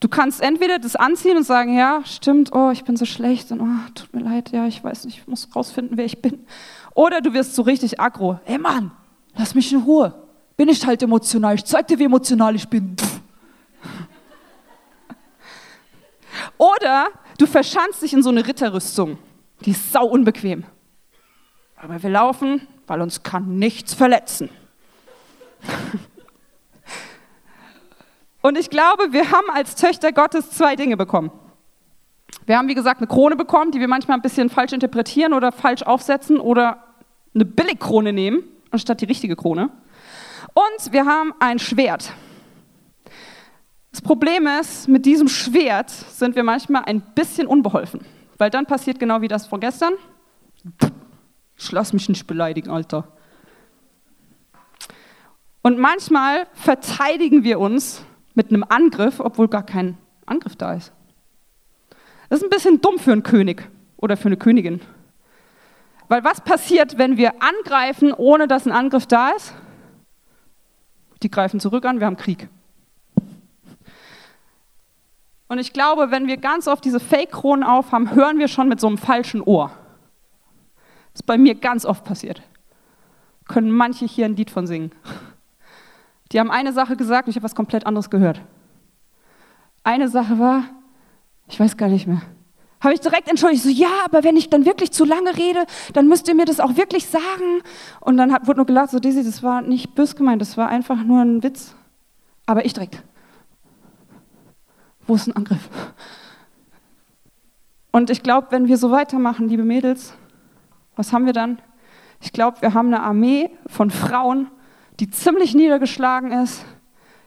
Du 0.00 0.08
kannst 0.08 0.40
entweder 0.40 0.78
das 0.78 0.96
anziehen 0.96 1.36
und 1.36 1.42
sagen, 1.42 1.76
ja, 1.76 2.02
stimmt, 2.06 2.54
oh, 2.54 2.70
ich 2.70 2.84
bin 2.84 2.96
so 2.96 3.04
schlecht 3.04 3.52
und 3.52 3.60
oh, 3.60 3.90
tut 3.94 4.14
mir 4.14 4.22
leid, 4.22 4.50
ja, 4.50 4.66
ich 4.66 4.82
weiß 4.82 5.04
nicht, 5.04 5.18
ich 5.18 5.28
muss 5.28 5.46
rausfinden, 5.54 5.98
wer 5.98 6.06
ich 6.06 6.22
bin. 6.22 6.46
Oder 6.94 7.20
du 7.20 7.34
wirst 7.34 7.54
so 7.54 7.62
richtig 7.62 8.00
aggro. 8.00 8.40
Hey 8.44 8.56
Mann, 8.56 8.92
lass 9.36 9.54
mich 9.54 9.70
in 9.72 9.82
Ruhe. 9.82 10.14
Bin 10.56 10.70
ich 10.70 10.86
halt 10.86 11.02
emotional. 11.02 11.54
Ich 11.54 11.66
zeig 11.66 11.86
dir, 11.86 11.98
wie 11.98 12.04
emotional 12.04 12.54
ich 12.54 12.66
bin. 12.66 12.96
Oder 16.56 17.08
du 17.36 17.46
verschanzt 17.46 18.02
dich 18.02 18.14
in 18.14 18.22
so 18.22 18.30
eine 18.30 18.46
Ritterrüstung. 18.46 19.18
Die 19.64 19.72
ist 19.72 19.92
sau 19.92 20.06
unbequem. 20.06 20.64
Aber 21.76 22.02
wir 22.02 22.10
laufen, 22.10 22.66
weil 22.86 23.02
uns 23.02 23.22
kann 23.22 23.58
nichts 23.58 23.92
verletzen. 23.92 24.48
Und 28.42 28.56
ich 28.56 28.70
glaube, 28.70 29.12
wir 29.12 29.30
haben 29.30 29.50
als 29.52 29.74
Töchter 29.74 30.12
Gottes 30.12 30.50
zwei 30.50 30.76
Dinge 30.76 30.96
bekommen. 30.96 31.30
Wir 32.46 32.56
haben, 32.56 32.68
wie 32.68 32.74
gesagt, 32.74 33.00
eine 33.00 33.06
Krone 33.06 33.36
bekommen, 33.36 33.70
die 33.70 33.80
wir 33.80 33.88
manchmal 33.88 34.16
ein 34.16 34.22
bisschen 34.22 34.48
falsch 34.50 34.72
interpretieren 34.72 35.34
oder 35.34 35.52
falsch 35.52 35.82
aufsetzen 35.82 36.38
oder 36.38 36.84
eine 37.34 37.44
Billigkrone 37.44 38.12
nehmen, 38.12 38.44
anstatt 38.70 39.00
die 39.00 39.04
richtige 39.04 39.36
Krone. 39.36 39.70
Und 40.54 40.92
wir 40.92 41.06
haben 41.06 41.34
ein 41.38 41.58
Schwert. 41.58 42.12
Das 43.90 44.00
Problem 44.00 44.46
ist, 44.46 44.88
mit 44.88 45.04
diesem 45.04 45.28
Schwert 45.28 45.90
sind 45.90 46.36
wir 46.36 46.44
manchmal 46.44 46.84
ein 46.84 47.00
bisschen 47.14 47.46
unbeholfen, 47.46 48.04
weil 48.38 48.50
dann 48.50 48.66
passiert 48.66 48.98
genau 48.98 49.20
wie 49.20 49.28
das 49.28 49.46
von 49.46 49.60
gestern. 49.60 49.94
Ich 51.56 51.70
lass 51.72 51.92
mich 51.92 52.08
nicht 52.08 52.26
beleidigen, 52.26 52.70
Alter. 52.70 53.08
Und 55.62 55.78
manchmal 55.78 56.46
verteidigen 56.54 57.44
wir 57.44 57.60
uns 57.60 58.02
mit 58.34 58.48
einem 58.48 58.64
Angriff, 58.68 59.20
obwohl 59.20 59.48
gar 59.48 59.64
kein 59.64 59.96
Angriff 60.26 60.56
da 60.56 60.74
ist. 60.74 60.92
Das 62.28 62.38
ist 62.38 62.44
ein 62.44 62.50
bisschen 62.50 62.80
dumm 62.80 62.98
für 62.98 63.12
einen 63.12 63.22
König 63.22 63.68
oder 63.96 64.16
für 64.16 64.26
eine 64.26 64.36
Königin. 64.36 64.80
Weil 66.08 66.24
was 66.24 66.40
passiert, 66.40 66.98
wenn 66.98 67.16
wir 67.16 67.34
angreifen, 67.42 68.12
ohne 68.12 68.48
dass 68.48 68.66
ein 68.66 68.72
Angriff 68.72 69.06
da 69.06 69.30
ist? 69.30 69.54
Die 71.22 71.30
greifen 71.30 71.60
zurück 71.60 71.84
an, 71.84 72.00
wir 72.00 72.06
haben 72.06 72.16
Krieg. 72.16 72.48
Und 75.48 75.58
ich 75.58 75.72
glaube, 75.72 76.12
wenn 76.12 76.28
wir 76.28 76.36
ganz 76.36 76.68
oft 76.68 76.84
diese 76.84 77.00
Fake-Kronen 77.00 77.64
aufhaben, 77.64 78.14
hören 78.14 78.38
wir 78.38 78.46
schon 78.46 78.68
mit 78.68 78.80
so 78.80 78.86
einem 78.86 78.98
falschen 78.98 79.42
Ohr. 79.42 79.72
Das 81.12 81.22
ist 81.22 81.26
bei 81.26 81.36
mir 81.36 81.56
ganz 81.56 81.84
oft 81.84 82.04
passiert. 82.04 82.42
Können 83.48 83.72
manche 83.72 84.04
hier 84.06 84.26
ein 84.26 84.36
Lied 84.36 84.50
von 84.50 84.68
singen. 84.68 84.92
Die 86.32 86.38
haben 86.38 86.50
eine 86.50 86.72
Sache 86.72 86.96
gesagt 86.96 87.26
und 87.26 87.30
ich 87.30 87.36
habe 87.36 87.44
was 87.44 87.54
komplett 87.54 87.86
anderes 87.86 88.10
gehört. 88.10 88.40
Eine 89.82 90.08
Sache 90.08 90.38
war, 90.38 90.64
ich 91.48 91.58
weiß 91.58 91.76
gar 91.76 91.88
nicht 91.88 92.06
mehr. 92.06 92.22
Habe 92.80 92.94
ich 92.94 93.00
direkt 93.00 93.28
entschuldigt, 93.28 93.62
so 93.62 93.68
ja, 93.68 93.90
aber 94.04 94.24
wenn 94.24 94.36
ich 94.36 94.48
dann 94.48 94.64
wirklich 94.64 94.90
zu 94.92 95.04
lange 95.04 95.36
rede, 95.36 95.66
dann 95.92 96.08
müsst 96.08 96.28
ihr 96.28 96.34
mir 96.34 96.46
das 96.46 96.60
auch 96.60 96.76
wirklich 96.76 97.06
sagen. 97.06 97.62
Und 98.00 98.16
dann 98.16 98.32
hat, 98.32 98.46
wurde 98.46 98.58
nur 98.58 98.66
gelacht, 98.66 98.90
so 98.90 98.98
Daisy, 98.98 99.22
das 99.22 99.42
war 99.42 99.60
nicht 99.60 99.94
bös 99.94 100.16
gemeint, 100.16 100.40
das 100.40 100.56
war 100.56 100.68
einfach 100.68 101.02
nur 101.02 101.20
ein 101.20 101.42
Witz. 101.42 101.74
Aber 102.46 102.64
ich 102.64 102.72
direkt. 102.72 103.02
Wo 105.06 105.14
ist 105.14 105.26
ein 105.26 105.36
Angriff? 105.36 105.68
Und 107.90 108.08
ich 108.08 108.22
glaube, 108.22 108.46
wenn 108.50 108.68
wir 108.68 108.78
so 108.78 108.90
weitermachen, 108.90 109.48
liebe 109.48 109.64
Mädels, 109.64 110.14
was 110.96 111.12
haben 111.12 111.26
wir 111.26 111.32
dann? 111.32 111.60
Ich 112.20 112.32
glaube, 112.32 112.62
wir 112.62 112.72
haben 112.72 112.86
eine 112.86 113.02
Armee 113.02 113.50
von 113.66 113.90
Frauen, 113.90 114.50
die 115.00 115.10
ziemlich 115.10 115.54
niedergeschlagen 115.54 116.30
ist, 116.30 116.64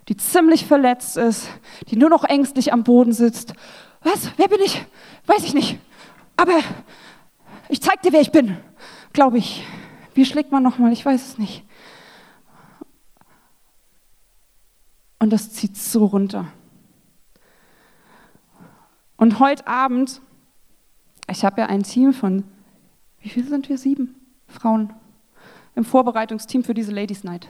die 0.07 0.15
ziemlich 0.15 0.65
verletzt 0.65 1.17
ist, 1.17 1.47
die 1.89 1.95
nur 1.95 2.09
noch 2.09 2.23
ängstlich 2.23 2.71
am 2.71 2.83
Boden 2.83 3.13
sitzt. 3.13 3.53
Was? 4.01 4.31
Wer 4.37 4.47
bin 4.47 4.59
ich? 4.63 4.85
Weiß 5.25 5.43
ich 5.43 5.53
nicht. 5.53 5.79
Aber 6.37 6.59
ich 7.69 7.81
zeig 7.81 8.01
dir, 8.01 8.13
wer 8.13 8.21
ich 8.21 8.31
bin, 8.31 8.57
glaube 9.11 9.39
ich. 9.39 9.65
Wie 10.13 10.25
schlägt 10.25 10.51
man 10.51 10.61
nochmal? 10.61 10.91
Ich 10.91 11.03
weiß 11.03 11.29
es 11.29 11.37
nicht. 11.37 11.63
Und 15.17 15.31
das 15.31 15.51
zieht 15.53 15.75
so 15.75 16.05
runter. 16.05 16.47
Und 19.17 19.39
heute 19.39 19.65
Abend, 19.67 20.21
ich 21.29 21.45
habe 21.45 21.61
ja 21.61 21.67
ein 21.67 21.83
Team 21.83 22.13
von, 22.13 22.43
wie 23.21 23.29
viele 23.29 23.47
sind 23.47 23.69
wir? 23.69 23.77
Sieben 23.77 24.15
Frauen 24.47 24.93
im 25.75 25.85
Vorbereitungsteam 25.85 26.63
für 26.63 26.73
diese 26.73 26.91
Ladies 26.91 27.23
Night. 27.23 27.47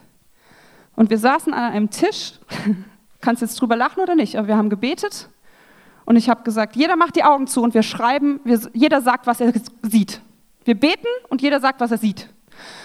Und 0.96 1.10
wir 1.10 1.18
saßen 1.18 1.54
an 1.54 1.72
einem 1.72 1.90
Tisch, 1.90 2.34
kannst 3.22 3.42
jetzt 3.42 3.60
drüber 3.60 3.76
lachen 3.76 4.02
oder 4.02 4.16
nicht, 4.16 4.38
aber 4.38 4.48
wir 4.48 4.58
haben 4.58 4.70
gebetet 4.70 5.30
und 6.06 6.16
ich 6.16 6.30
habe 6.30 6.44
gesagt, 6.44 6.76
jeder 6.76 6.96
macht 6.96 7.16
die 7.16 7.24
Augen 7.24 7.48
zu 7.48 7.62
und 7.62 7.74
wir 7.74 7.84
schreiben, 7.84 8.40
wir, 8.44 8.60
jeder 8.74 9.02
sagt, 9.02 9.26
was 9.26 9.40
er 9.40 9.54
sieht. 9.82 10.22
Wir 10.66 10.76
beten 10.76 11.08
und 11.30 11.42
jeder 11.42 11.60
sagt, 11.60 11.80
was 11.80 11.92
er 11.92 11.98
sieht. 11.98 12.30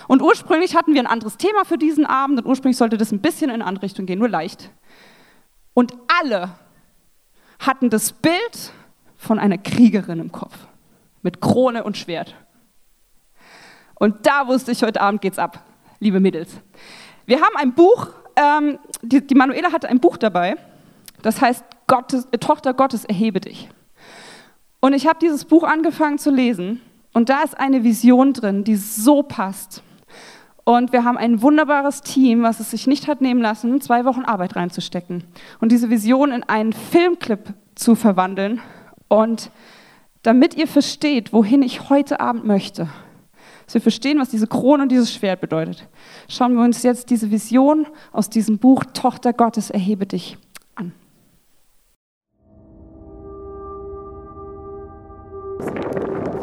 Und 0.07 0.23
ursprünglich 0.23 0.75
hatten 0.75 0.95
wir 0.95 1.03
ein 1.03 1.07
anderes 1.07 1.37
Thema 1.37 1.65
für 1.65 1.77
diesen 1.77 2.07
Abend 2.07 2.39
und 2.39 2.47
ursprünglich 2.47 2.77
sollte 2.77 2.97
das 2.97 3.13
ein 3.13 3.21
bisschen 3.21 3.51
in 3.51 3.57
eine 3.57 3.67
andere 3.67 3.85
Richtung 3.85 4.07
gehen, 4.07 4.19
nur 4.19 4.29
leicht. 4.29 4.71
Und 5.75 5.93
alle 6.21 6.51
hatten 7.59 7.91
das 7.91 8.13
Bild 8.13 8.73
von 9.17 9.39
einer 9.39 9.59
Kriegerin 9.59 10.21
im 10.21 10.33
Kopf 10.33 10.55
mit 11.23 11.41
Krone 11.41 11.85
und 11.85 11.97
Schwert. 11.97 12.35
Und 13.97 14.27
da 14.27 14.47
wusste 14.47 14.73
ich, 14.73 14.83
heute 14.83 15.01
Abend 15.01 15.21
geht's 15.21 15.39
ab, 15.39 15.65
liebe 15.99 16.21
Mädels. 16.21 16.51
Wir 17.29 17.43
haben 17.43 17.57
ein 17.57 17.75
Buch, 17.75 18.07
ähm, 18.37 18.79
die, 19.03 19.21
die 19.21 19.35
Manuela 19.35 19.71
hatte 19.71 19.91
ein 19.91 20.01
Buch 20.01 20.17
dabei, 20.17 20.57
das 21.21 21.43
heißt 21.43 21.63
Gottes, 21.87 22.27
äh, 22.33 22.39
Tochter 22.39 22.73
Gottes, 22.73 23.05
erhebe 23.05 23.39
dich. 23.39 23.69
Und 24.81 24.95
ich 24.95 25.07
habe 25.07 25.19
dieses 25.21 25.45
Buch 25.45 25.63
angefangen 25.65 26.17
zu 26.17 26.31
lesen 26.31 26.81
und 27.13 27.29
da 27.29 27.43
ist 27.43 27.61
eine 27.61 27.85
Vision 27.85 28.33
drin, 28.33 28.65
die 28.65 28.77
so 28.77 29.23
passt. 29.23 29.83
Und 30.65 30.95
wir 30.95 31.05
haben 31.05 31.19
ein 31.19 31.43
wunderbares 31.43 32.01
Team, 32.01 32.45
was 32.45 32.61
es 32.61 32.71
sich 32.71 32.87
nicht 32.87 33.09
hat 33.09 33.21
nehmen 33.21 33.43
lassen, 33.43 33.83
zwei 33.83 34.07
Wochen 34.07 34.23
Arbeit 34.23 34.57
reinzustecken 34.57 35.25
und 35.61 35.71
diese 35.71 35.91
Vision 35.91 36.33
in 36.33 36.45
einen 36.45 36.73
Filmclip 36.73 37.53
zu 37.75 37.95
verwandeln. 37.95 38.63
Und 39.09 39.51
damit 40.23 40.55
ihr 40.55 40.67
versteht, 40.67 41.35
wohin 41.35 41.61
ich 41.61 41.91
heute 41.91 42.21
Abend 42.21 42.47
möchte, 42.47 42.89
dass 43.69 43.75
wir 43.75 43.83
verstehen, 43.83 44.19
was 44.19 44.31
diese 44.31 44.47
Krone 44.47 44.85
und 44.85 44.91
dieses 44.91 45.13
Schwert 45.13 45.43
bedeutet, 45.43 45.87
schauen 46.27 46.55
wir 46.55 46.65
uns 46.65 46.83
jetzt 46.83 47.11
diese 47.11 47.31
Vision 47.31 47.87
aus 48.13 48.31
diesem 48.31 48.57
Buch 48.57 48.83
Tochter 48.95 49.35
Gottes, 49.35 49.69
erhebe 49.69 50.07
dich 50.07 50.39
an. 50.75 50.93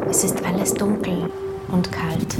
Es 0.08 0.22
ist 0.22 0.40
alles 0.44 0.72
dunkel 0.72 1.28
und 1.72 1.90
kalt. 1.90 2.36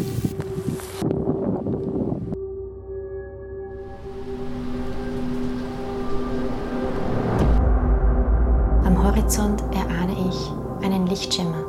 Am 8.84 9.02
Horizont 9.02 9.64
erahne 9.74 10.14
ich 10.30 10.86
einen 10.86 11.08
Lichtschimmer. 11.08 11.64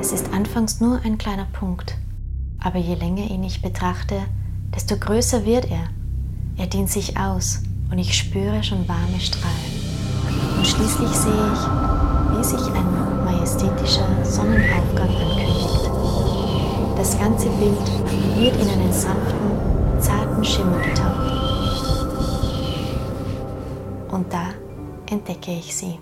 Es 0.00 0.10
ist 0.10 0.32
anfangs 0.32 0.80
nur 0.80 1.00
ein 1.04 1.16
kleiner 1.16 1.46
Punkt, 1.52 1.96
aber 2.64 2.78
je 2.78 2.94
länger 2.94 3.30
ihn 3.30 3.44
ich 3.44 3.60
betrachte, 3.60 4.22
desto 4.74 4.96
größer 4.96 5.44
wird 5.44 5.70
er. 5.70 5.88
Er 6.56 6.66
dehnt 6.66 6.90
sich 6.90 7.16
aus 7.18 7.62
und 7.90 7.98
ich 7.98 8.16
spüre 8.16 8.62
schon 8.62 8.88
warme 8.88 9.20
Strahlen. 9.20 9.54
Und 10.56 10.66
schließlich 10.66 11.10
sehe 11.10 11.52
ich, 11.52 12.38
wie 12.38 12.42
sich 12.42 12.66
ein 12.74 13.24
majestätischer 13.24 14.24
Sonnenaufgang 14.24 15.10
ankündigt. 15.10 15.90
Das 16.96 17.18
ganze 17.18 17.50
Bild 17.50 17.76
wird 18.36 18.56
in 18.56 18.68
einen 18.68 18.92
sanften, 18.92 20.00
zarten 20.00 20.42
Schimmer 20.42 20.78
getaucht. 20.78 21.34
Und 24.10 24.32
da 24.32 24.54
entdecke 25.10 25.52
ich 25.52 25.76
sie. 25.76 25.98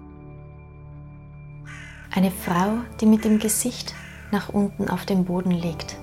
Eine 2.14 2.30
Frau, 2.30 2.78
die 3.00 3.06
mit 3.06 3.24
dem 3.24 3.40
Gesicht 3.40 3.94
nach 4.30 4.50
unten 4.50 4.88
auf 4.88 5.06
dem 5.06 5.24
Boden 5.24 5.50
liegt, 5.50 5.96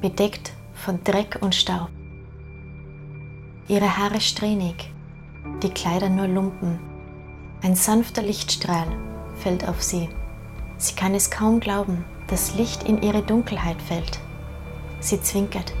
bedeckt 0.00 0.52
von 0.74 1.02
Dreck 1.04 1.38
und 1.40 1.54
Staub. 1.54 1.88
Ihre 3.68 3.98
Haare 3.98 4.20
strähnig, 4.20 4.92
die 5.62 5.70
Kleider 5.70 6.08
nur 6.08 6.26
Lumpen. 6.26 6.78
Ein 7.62 7.74
sanfter 7.74 8.22
Lichtstrahl 8.22 8.88
fällt 9.36 9.68
auf 9.68 9.82
sie. 9.82 10.08
Sie 10.78 10.94
kann 10.94 11.14
es 11.14 11.30
kaum 11.30 11.60
glauben, 11.60 12.04
dass 12.28 12.54
Licht 12.54 12.84
in 12.84 13.02
ihre 13.02 13.22
Dunkelheit 13.22 13.80
fällt. 13.82 14.18
Sie 15.00 15.20
zwinkert. 15.20 15.72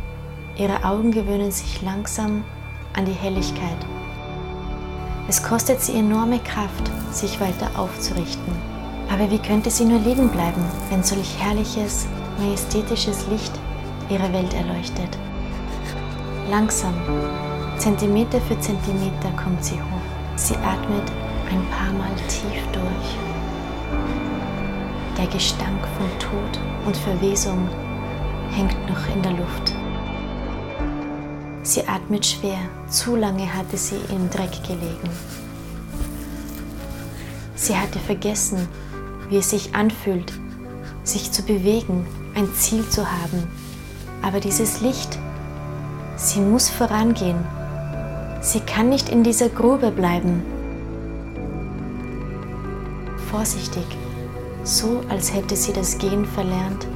Ihre 0.56 0.84
Augen 0.84 1.10
gewöhnen 1.10 1.50
sich 1.50 1.80
langsam 1.80 2.44
an 2.92 3.06
die 3.06 3.12
Helligkeit. 3.12 3.78
Es 5.28 5.42
kostet 5.42 5.80
sie 5.80 5.94
enorme 5.94 6.40
Kraft, 6.40 6.90
sich 7.12 7.40
weiter 7.40 7.70
aufzurichten. 7.78 8.52
Aber 9.10 9.30
wie 9.30 9.38
könnte 9.38 9.70
sie 9.70 9.84
nur 9.84 10.00
liegen 10.00 10.28
bleiben, 10.28 10.64
wenn 10.90 11.02
solch 11.02 11.38
herrliches, 11.38 12.06
majestätisches 12.38 13.26
Licht 13.28 13.52
ihre 14.10 14.32
Welt 14.32 14.52
erleuchtet? 14.54 15.16
Langsam, 16.50 16.94
Zentimeter 17.78 18.40
für 18.40 18.58
Zentimeter 18.60 19.30
kommt 19.42 19.64
sie 19.64 19.76
hoch. 19.76 20.36
Sie 20.36 20.56
atmet 20.56 21.10
ein 21.50 21.64
paar 21.70 21.92
Mal 21.92 22.14
tief 22.28 22.62
durch. 22.72 23.16
Der 25.16 25.26
Gestank 25.26 25.80
von 25.96 26.08
Tod 26.18 26.60
und 26.86 26.96
Verwesung 26.96 27.68
hängt 28.50 28.76
noch 28.88 29.14
in 29.14 29.22
der 29.22 29.32
Luft. 29.32 29.74
Sie 31.62 31.86
atmet 31.86 32.26
schwer, 32.26 32.58
zu 32.88 33.16
lange 33.16 33.52
hatte 33.52 33.76
sie 33.76 34.00
im 34.10 34.28
Dreck 34.30 34.62
gelegen. 34.62 35.10
Sie 37.54 37.76
hatte 37.76 37.98
vergessen, 37.98 38.66
wie 39.28 39.36
es 39.36 39.50
sich 39.50 39.74
anfühlt, 39.74 40.32
sich 41.04 41.30
zu 41.30 41.42
bewegen, 41.42 42.06
ein 42.34 42.52
Ziel 42.54 42.88
zu 42.88 43.06
haben. 43.06 43.69
Aber 44.22 44.40
dieses 44.40 44.80
Licht, 44.80 45.18
sie 46.16 46.40
muss 46.40 46.68
vorangehen. 46.68 47.38
Sie 48.40 48.60
kann 48.60 48.88
nicht 48.88 49.08
in 49.08 49.22
dieser 49.22 49.48
Grube 49.48 49.90
bleiben. 49.90 50.42
Vorsichtig, 53.30 53.84
so 54.64 55.02
als 55.08 55.32
hätte 55.32 55.56
sie 55.56 55.72
das 55.72 55.98
Gehen 55.98 56.24
verlernt, 56.24 56.86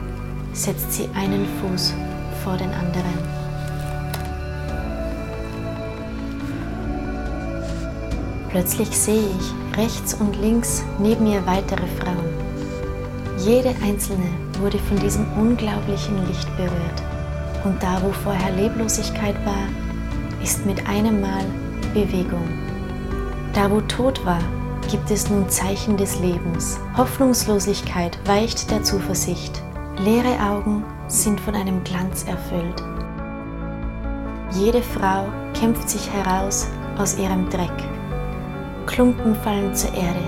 setzt 0.53 0.93
sie 0.93 1.09
einen 1.15 1.47
Fuß 1.61 1.95
vor 2.43 2.57
den 2.57 2.71
anderen. 2.71 3.35
Plötzlich 8.51 8.89
sehe 8.91 9.17
ich 9.39 9.77
rechts 9.77 10.15
und 10.15 10.37
links 10.41 10.85
neben 11.01 11.27
ihr 11.27 11.45
weitere 11.45 11.87
Frauen. 11.99 12.29
Jede 13.39 13.75
einzelne 13.83 14.29
wurde 14.61 14.79
von 14.79 14.99
diesem 14.99 15.27
unglaublichen 15.37 16.25
Licht 16.29 16.57
berührt. 16.57 17.14
Und 17.65 17.83
da, 17.83 18.01
wo 18.03 18.13
vorher 18.13 18.53
Leblosigkeit 18.53 19.35
war, 19.45 19.69
ist 20.43 20.67
mit 20.67 20.87
einem 20.87 21.21
Mal 21.21 21.45
Bewegung. 21.95 22.47
Da, 23.55 23.71
wo 23.71 23.81
Tod 23.83 24.25
war, 24.27 24.43
gibt 24.91 25.11
es 25.11 25.31
nun 25.31 25.49
Zeichen 25.49 25.97
des 25.97 26.21
Lebens. 26.21 26.79
Hoffnungslosigkeit 26.97 28.19
weicht 28.27 28.71
der 28.71 28.83
Zuversicht. 28.83 29.63
Leere 29.99 30.39
Augen 30.41 30.85
sind 31.09 31.41
von 31.41 31.55
einem 31.55 31.83
Glanz 31.85 32.25
erfüllt. 32.25 32.83
Jede 34.51 34.83
Frau 34.83 35.25
kämpft 35.59 35.89
sich 35.89 36.11
heraus 36.13 36.69
aus 36.99 37.17
ihrem 37.17 37.49
Dreck. 37.49 37.73
Klumpen 38.87 39.35
fallen 39.37 39.75
zur 39.75 39.95
Erde. 39.95 40.21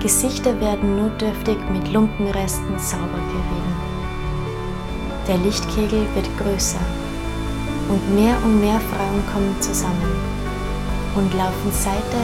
Gesichter 0.00 0.58
werden 0.60 0.96
notdürftig 0.96 1.58
mit 1.72 1.92
Lumpenresten 1.92 2.78
sauber 2.78 3.18
gerieben. 3.18 3.89
Der 5.30 5.38
Lichtkegel 5.38 6.08
wird 6.16 6.26
größer 6.38 6.80
und 7.88 8.16
mehr 8.16 8.36
und 8.42 8.60
mehr 8.60 8.80
Frauen 8.80 9.22
kommen 9.32 9.54
zusammen 9.60 10.16
und 11.14 11.32
laufen 11.34 11.70
Seite 11.70 12.16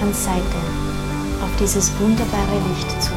an 0.00 0.14
Seite 0.14 0.60
auf 1.42 1.50
dieses 1.58 1.90
wunderbare 1.98 2.60
Licht 2.68 3.02
zu. 3.02 3.10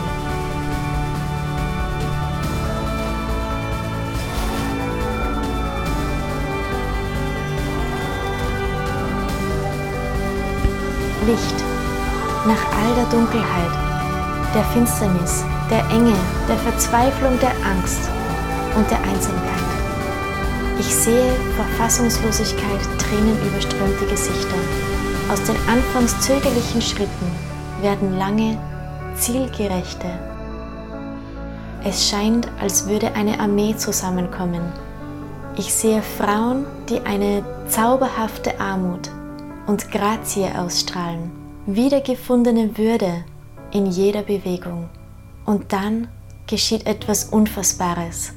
Licht 11.27 11.63
nach 12.47 12.65
all 12.79 12.95
der 12.95 13.05
Dunkelheit, 13.11 14.55
der 14.55 14.63
Finsternis, 14.73 15.45
der 15.69 15.87
Enge, 15.91 16.15
der 16.49 16.57
Verzweiflung, 16.57 17.39
der 17.39 17.53
Angst 17.63 18.09
und 18.75 18.89
der 18.89 19.01
Einsamkeit. 19.01 19.63
Ich 20.79 20.93
sehe 20.93 21.31
vor 21.55 21.65
Fassungslosigkeit 21.77 22.81
tränenüberströmte 22.97 24.05
Gesichter 24.05 24.57
aus 25.31 25.41
den 25.43 25.55
anfangs 25.67 26.19
zögerlichen 26.21 26.81
Schritten 26.81 27.31
werden 27.81 28.17
lange, 28.17 28.57
zielgerechte. 29.15 30.07
Es 31.83 32.07
scheint, 32.07 32.47
als 32.59 32.87
würde 32.87 33.13
eine 33.15 33.39
Armee 33.39 33.75
zusammenkommen. 33.75 34.61
Ich 35.57 35.73
sehe 35.73 36.01
Frauen, 36.01 36.65
die 36.89 37.01
eine 37.01 37.43
zauberhafte 37.67 38.59
Armut 38.59 39.09
und 39.67 39.91
Grazie 39.91 40.49
ausstrahlen, 40.57 41.31
wiedergefundene 41.65 42.77
Würde 42.77 43.23
in 43.71 43.85
jeder 43.85 44.23
Bewegung. 44.23 44.89
Und 45.45 45.73
dann 45.73 46.07
geschieht 46.47 46.85
etwas 46.85 47.25
Unfassbares. 47.25 48.33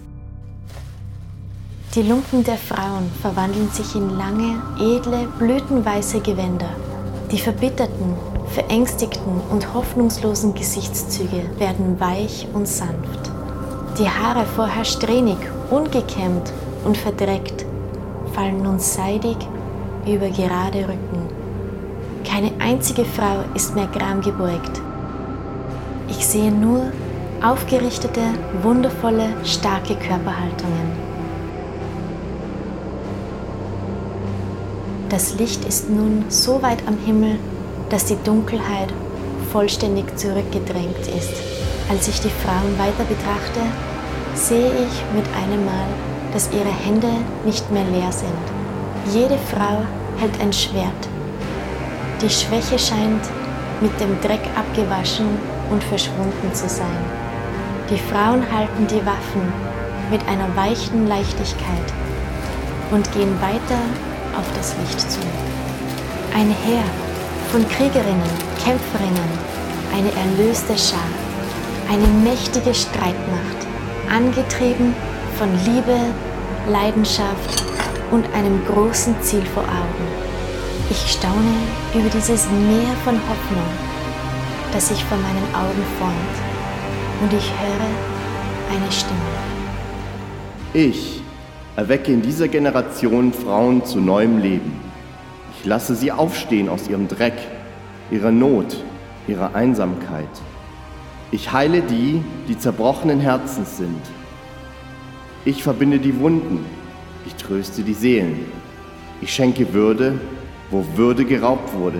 Die 1.97 2.03
Lumpen 2.03 2.45
der 2.45 2.59
Frauen 2.59 3.11
verwandeln 3.23 3.71
sich 3.71 3.95
in 3.95 4.19
lange, 4.19 4.61
edle, 4.79 5.27
blütenweiße 5.39 6.21
Gewänder. 6.21 6.69
Die 7.33 7.39
verbitterten, 7.39 8.13
verängstigten 8.49 9.41
und 9.51 9.73
hoffnungslosen 9.73 10.53
Gesichtszüge 10.53 11.49
werden 11.57 11.99
weich 11.99 12.49
und 12.53 12.69
sanft. 12.69 13.31
Die 13.99 14.11
Haare 14.11 14.45
vorher 14.45 14.85
strähnig, 14.85 15.39
ungekämmt 15.71 16.53
und 16.85 16.99
verdreckt 16.99 17.65
fallen 18.35 18.63
nun 18.63 18.79
seidig 18.79 19.39
über 20.05 20.29
gerade 20.29 20.81
Rücken. 20.81 21.31
Keine 22.31 22.53
einzige 22.59 23.07
Frau 23.07 23.43
ist 23.55 23.75
mehr 23.75 23.89
gram 23.91 24.21
gebeugt. 24.21 24.83
Ich 26.11 26.27
sehe 26.27 26.53
nur 26.53 26.93
aufgerichtete, 27.43 28.21
wundervolle, 28.63 29.29
starke 29.45 29.95
Körperhaltungen. 29.95 31.06
Das 35.09 35.39
Licht 35.39 35.65
ist 35.65 35.89
nun 35.89 36.25
so 36.29 36.61
weit 36.63 36.83
am 36.89 36.99
Himmel, 36.99 37.39
dass 37.91 38.07
die 38.07 38.19
Dunkelheit 38.25 38.93
vollständig 39.53 40.19
zurückgedrängt 40.19 41.07
ist. 41.17 41.33
Als 41.89 42.09
ich 42.09 42.21
die 42.21 42.31
Frauen 42.45 42.77
weiter 42.77 43.05
betrachte, 43.05 43.61
sehe 44.35 44.67
ich 44.67 45.15
mit 45.15 45.25
einem 45.41 45.65
Mal, 45.65 45.87
dass 46.33 46.51
ihre 46.53 46.73
Hände 46.85 47.11
nicht 47.45 47.71
mehr 47.71 47.85
leer 47.85 48.11
sind. 48.11 49.15
Jede 49.15 49.39
Frau 49.49 49.85
hält 50.19 50.41
ein 50.41 50.53
Schwert. 50.53 51.09
Die 52.21 52.29
Schwäche 52.29 52.77
scheint 52.77 53.23
mit 53.81 53.93
dem 54.01 54.21
Dreck 54.23 54.43
abgewaschen 54.57 55.39
und 55.71 55.85
verschwunden 55.85 56.53
zu 56.53 56.69
sein. 56.69 57.05
Die 57.91 57.99
Frauen 57.99 58.43
halten 58.51 58.89
die 58.89 59.07
Waffen 59.07 59.53
mit 60.11 60.27
einer 60.27 60.57
weichen 60.57 61.07
Leichtigkeit 61.07 61.93
und 62.91 63.13
gehen 63.13 63.41
weiter 63.41 63.79
auf 64.39 64.47
das 64.55 64.75
Licht 64.81 65.11
zu. 65.11 65.21
Ein 66.35 66.55
Heer 66.65 66.85
von 67.51 67.67
Kriegerinnen, 67.69 68.31
Kämpferinnen, 68.63 69.31
eine 69.95 70.11
erlöste 70.13 70.77
Schar, 70.77 71.11
eine 71.91 72.07
mächtige 72.29 72.75
Streitmacht, 72.75 73.67
angetrieben 74.11 74.95
von 75.39 75.49
Liebe, 75.65 75.99
Leidenschaft 76.69 77.63
und 78.11 78.25
einem 78.35 78.65
großen 78.67 79.15
Ziel 79.23 79.45
vor 79.55 79.63
Augen. 79.63 80.07
Ich 80.91 81.13
staune 81.13 81.57
über 81.95 82.09
dieses 82.11 82.47
Meer 82.47 82.95
von 83.05 83.15
Hoffnung, 83.15 83.71
das 84.73 84.89
sich 84.89 85.03
vor 85.05 85.19
meinen 85.19 85.55
Augen 85.55 85.83
formt, 85.99 86.37
und 87.23 87.33
ich 87.33 87.51
höre 87.51 88.77
eine 88.77 88.93
Stimme. 88.93 89.21
Ich 90.75 91.23
erwecke 91.77 92.11
in 92.11 92.23
dieser 92.23 92.49
Generation 92.49 93.33
Frauen 93.33 93.85
zu 93.85 94.01
neuem 94.01 94.39
Leben. 94.39 94.73
Ich 95.59 95.67
lasse 95.67 95.95
sie 95.95 96.11
aufstehen 96.11 96.69
aus 96.69 96.89
ihrem 96.89 97.07
Dreck, 97.07 97.37
ihrer 98.11 98.33
Not, 98.33 98.83
ihrer 99.29 99.55
Einsamkeit. 99.55 100.29
Ich 101.33 101.53
heile 101.53 101.83
die, 101.83 102.23
die 102.49 102.59
zerbrochenen 102.59 103.21
Herzens 103.21 103.77
sind. 103.77 104.01
Ich 105.45 105.63
verbinde 105.63 105.99
die 105.99 106.19
Wunden. 106.19 106.65
Ich 107.27 107.35
tröste 107.35 107.83
die 107.83 107.95
Seelen. 107.95 108.47
Ich 109.21 109.35
schenke 109.35 109.73
Würde, 109.73 110.19
wo 110.71 110.85
Würde 110.95 111.25
geraubt 111.25 111.75
wurde. 111.75 111.99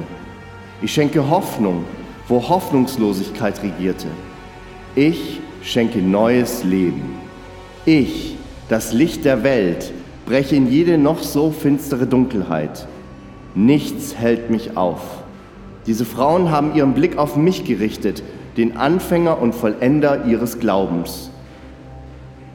Ich 0.81 0.93
schenke 0.93 1.29
Hoffnung, 1.29 1.85
wo 2.29 2.49
Hoffnungslosigkeit 2.49 3.63
regierte. 3.63 4.09
Ich 4.95 5.41
schenke 5.63 5.99
neues 5.99 6.65
Leben. 6.65 7.17
Ich, 7.85 8.36
das 8.69 8.93
Licht 8.93 9.25
der 9.25 9.45
Welt, 9.45 9.93
breche 10.27 10.57
in 10.57 10.71
jede 10.71 10.99
noch 10.99 11.23
so 11.23 11.51
finstere 11.51 12.07
Dunkelheit. 12.07 12.89
Nichts 13.55 14.17
hält 14.17 14.51
mich 14.51 14.77
auf. 14.77 15.01
Diese 15.87 16.05
Frauen 16.05 16.51
haben 16.51 16.75
ihren 16.75 16.95
Blick 16.95 17.17
auf 17.17 17.37
mich 17.37 17.65
gerichtet, 17.65 18.23
den 18.57 18.77
Anfänger 18.77 19.41
und 19.41 19.55
Vollender 19.55 20.25
ihres 20.25 20.59
Glaubens. 20.59 21.31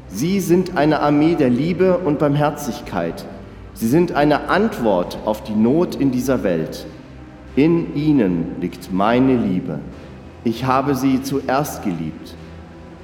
Sie 0.09 0.41
sind 0.41 0.75
eine 0.75 0.99
Armee 0.99 1.35
der 1.35 1.49
Liebe 1.49 1.99
und 1.99 2.19
Barmherzigkeit. 2.19 3.25
Sie 3.73 3.87
sind 3.87 4.11
eine 4.11 4.49
Antwort 4.49 5.17
auf 5.23 5.43
die 5.43 5.55
Not 5.55 5.95
in 5.95 6.11
dieser 6.11 6.43
Welt. 6.43 6.85
In 7.55 7.95
ihnen 7.95 8.57
liegt 8.59 8.91
meine 8.91 9.37
Liebe. 9.37 9.79
Ich 10.43 10.65
habe 10.65 10.95
sie 10.95 11.21
zuerst 11.21 11.83
geliebt. 11.83 12.35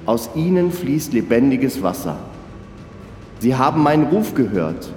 Aus 0.04 0.30
ihnen 0.34 0.70
fließt 0.70 1.14
lebendiges 1.14 1.82
Wasser. 1.82 2.18
Sie 3.40 3.54
haben 3.54 3.82
meinen 3.82 4.08
Ruf 4.08 4.34
gehört. 4.34 4.88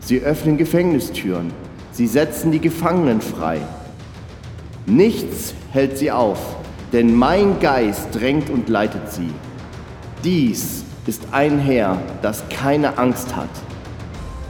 Sie 0.00 0.20
öffnen 0.20 0.56
Gefängnistüren. 0.56 1.52
Sie 1.90 2.06
setzen 2.06 2.52
die 2.52 2.60
Gefangenen 2.60 3.20
frei. 3.20 3.60
Nichts 4.86 5.54
hält 5.72 5.98
sie 5.98 6.12
auf, 6.12 6.38
denn 6.92 7.14
mein 7.14 7.58
Geist 7.60 8.08
drängt 8.12 8.50
und 8.50 8.68
leitet 8.68 9.10
sie. 9.10 9.30
Dies 10.22 10.84
ist 11.06 11.22
ein 11.32 11.58
Heer, 11.58 12.00
das 12.22 12.48
keine 12.48 12.98
Angst 12.98 13.34
hat. 13.34 13.50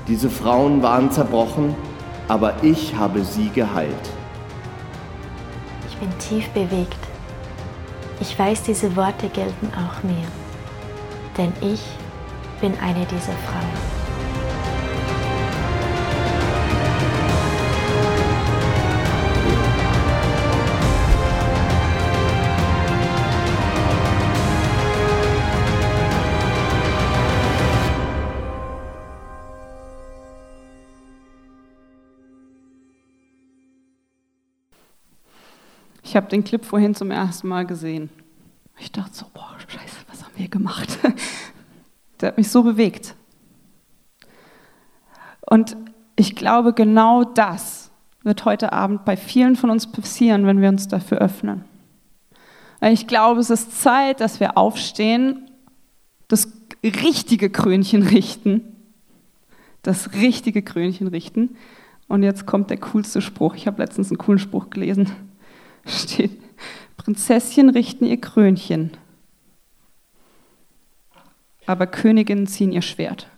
Diese 0.06 0.28
Frauen 0.28 0.82
waren 0.82 1.10
zerbrochen, 1.10 1.74
aber 2.28 2.62
ich 2.62 2.94
habe 2.96 3.24
sie 3.24 3.48
geheilt. 3.50 3.92
Ich 5.88 5.96
bin 5.96 6.10
tief 6.18 6.48
bewegt. 6.50 6.98
Ich 8.20 8.38
weiß, 8.38 8.62
diese 8.62 8.94
Worte 8.94 9.28
gelten 9.28 9.70
auch 9.74 10.02
mir, 10.02 10.26
denn 11.36 11.52
ich 11.60 11.82
bin 12.60 12.76
eine 12.80 13.06
dieser 13.06 13.32
Frauen. 13.32 13.98
Ich 36.02 36.16
habe 36.16 36.26
den 36.28 36.42
Clip 36.42 36.64
vorhin 36.64 36.94
zum 36.94 37.10
ersten 37.10 37.48
Mal 37.48 37.66
gesehen. 37.66 38.08
Ich 38.80 38.90
dachte 38.90 39.14
so, 39.14 39.26
boah, 39.34 39.56
scheiße, 39.68 39.96
was 40.08 40.24
haben 40.24 40.32
wir 40.36 40.48
gemacht? 40.48 40.88
Der 42.20 42.28
hat 42.28 42.38
mich 42.38 42.50
so 42.50 42.62
bewegt. 42.62 43.14
Und 45.40 45.76
ich 46.16 46.34
glaube, 46.34 46.72
genau 46.72 47.24
das 47.24 47.90
wird 48.22 48.44
heute 48.44 48.72
Abend 48.72 49.04
bei 49.04 49.16
vielen 49.16 49.56
von 49.56 49.70
uns 49.70 49.90
passieren, 49.90 50.46
wenn 50.46 50.60
wir 50.60 50.68
uns 50.68 50.88
dafür 50.88 51.18
öffnen. 51.18 51.64
Ich 52.80 53.06
glaube, 53.06 53.40
es 53.40 53.50
ist 53.50 53.80
Zeit, 53.80 54.20
dass 54.20 54.40
wir 54.40 54.56
aufstehen, 54.56 55.50
das 56.28 56.52
richtige 56.84 57.50
Krönchen 57.50 58.02
richten, 58.02 58.76
das 59.82 60.12
richtige 60.12 60.62
Krönchen 60.62 61.08
richten. 61.08 61.56
Und 62.06 62.22
jetzt 62.22 62.46
kommt 62.46 62.70
der 62.70 62.78
coolste 62.78 63.20
Spruch. 63.20 63.54
Ich 63.54 63.66
habe 63.66 63.82
letztens 63.82 64.10
einen 64.10 64.18
coolen 64.18 64.38
Spruch 64.38 64.70
gelesen 64.70 65.10
steht, 65.86 66.32
Prinzesschen 66.96 67.70
richten 67.70 68.04
ihr 68.04 68.20
Krönchen, 68.20 68.90
aber 71.68 71.86
Königinnen 71.86 72.46
ziehen 72.46 72.72
ihr 72.72 72.80
Schwert. 72.80 73.28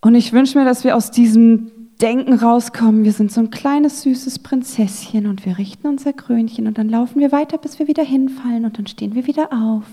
Und 0.00 0.16
ich 0.16 0.32
wünsche 0.32 0.58
mir, 0.58 0.64
dass 0.64 0.82
wir 0.82 0.96
aus 0.96 1.12
diesem 1.12 1.70
Denken 2.00 2.32
rauskommen, 2.32 3.04
wir 3.04 3.12
sind 3.12 3.30
so 3.30 3.40
ein 3.40 3.50
kleines, 3.50 4.02
süßes 4.02 4.40
Prinzesschen 4.40 5.26
und 5.28 5.46
wir 5.46 5.58
richten 5.58 5.86
unser 5.86 6.12
Krönchen 6.12 6.66
und 6.66 6.76
dann 6.76 6.88
laufen 6.88 7.20
wir 7.20 7.30
weiter, 7.30 7.56
bis 7.56 7.78
wir 7.78 7.86
wieder 7.86 8.02
hinfallen 8.02 8.64
und 8.64 8.78
dann 8.78 8.86
stehen 8.88 9.14
wir 9.14 9.26
wieder 9.26 9.52
auf. 9.52 9.84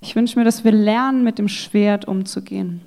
Ich 0.00 0.14
wünsche 0.14 0.38
mir, 0.38 0.44
dass 0.44 0.62
wir 0.62 0.72
lernen, 0.72 1.24
mit 1.24 1.38
dem 1.38 1.48
Schwert 1.48 2.06
umzugehen. 2.06 2.82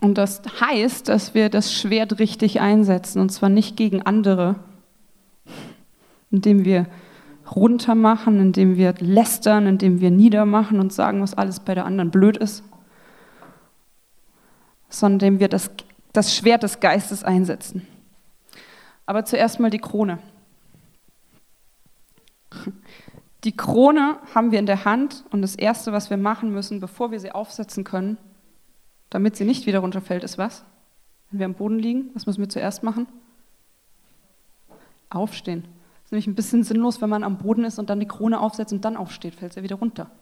Und 0.00 0.18
das 0.18 0.42
heißt, 0.60 1.08
dass 1.08 1.34
wir 1.34 1.48
das 1.48 1.74
Schwert 1.74 2.20
richtig 2.20 2.60
einsetzen, 2.60 3.20
und 3.20 3.30
zwar 3.30 3.48
nicht 3.48 3.76
gegen 3.76 4.02
andere, 4.02 4.56
indem 6.30 6.64
wir 6.64 6.86
runtermachen, 7.54 8.40
indem 8.40 8.76
wir 8.76 8.94
lästern, 8.98 9.66
indem 9.66 10.00
wir 10.00 10.10
niedermachen 10.10 10.80
und 10.80 10.92
sagen, 10.92 11.20
was 11.20 11.34
alles 11.34 11.60
bei 11.60 11.74
der 11.74 11.84
anderen 11.84 12.10
blöd 12.10 12.36
ist, 12.36 12.64
sondern 14.88 15.28
indem 15.28 15.40
wir 15.40 15.48
das, 15.48 15.70
das 16.12 16.34
Schwert 16.34 16.62
des 16.62 16.80
Geistes 16.80 17.24
einsetzen. 17.24 17.86
Aber 19.06 19.24
zuerst 19.24 19.60
mal 19.60 19.70
die 19.70 19.78
Krone. 19.78 20.18
Die 23.44 23.56
Krone 23.56 24.16
haben 24.34 24.52
wir 24.52 24.58
in 24.58 24.66
der 24.66 24.86
Hand 24.86 25.24
und 25.30 25.42
das 25.42 25.54
Erste, 25.54 25.92
was 25.92 26.08
wir 26.08 26.16
machen 26.16 26.50
müssen, 26.52 26.80
bevor 26.80 27.10
wir 27.10 27.20
sie 27.20 27.32
aufsetzen 27.32 27.84
können, 27.84 28.16
damit 29.10 29.36
sie 29.36 29.44
nicht 29.44 29.66
wieder 29.66 29.80
runterfällt, 29.80 30.24
ist 30.24 30.38
was? 30.38 30.64
Wenn 31.30 31.40
wir 31.40 31.46
am 31.46 31.54
Boden 31.54 31.78
liegen, 31.78 32.10
was 32.14 32.26
müssen 32.26 32.40
wir 32.40 32.48
zuerst 32.48 32.82
machen? 32.82 33.06
Aufstehen. 35.10 35.64
Nämlich 36.14 36.28
ein 36.28 36.36
bisschen 36.36 36.62
sinnlos, 36.62 37.02
wenn 37.02 37.10
man 37.10 37.24
am 37.24 37.38
Boden 37.38 37.64
ist 37.64 37.80
und 37.80 37.90
dann 37.90 37.98
die 37.98 38.06
Krone 38.06 38.38
aufsetzt 38.38 38.72
und 38.72 38.84
dann 38.84 38.96
aufsteht, 38.96 39.34
fällt 39.34 39.52
sie 39.52 39.64
wieder 39.64 39.74
runter. 39.74 40.12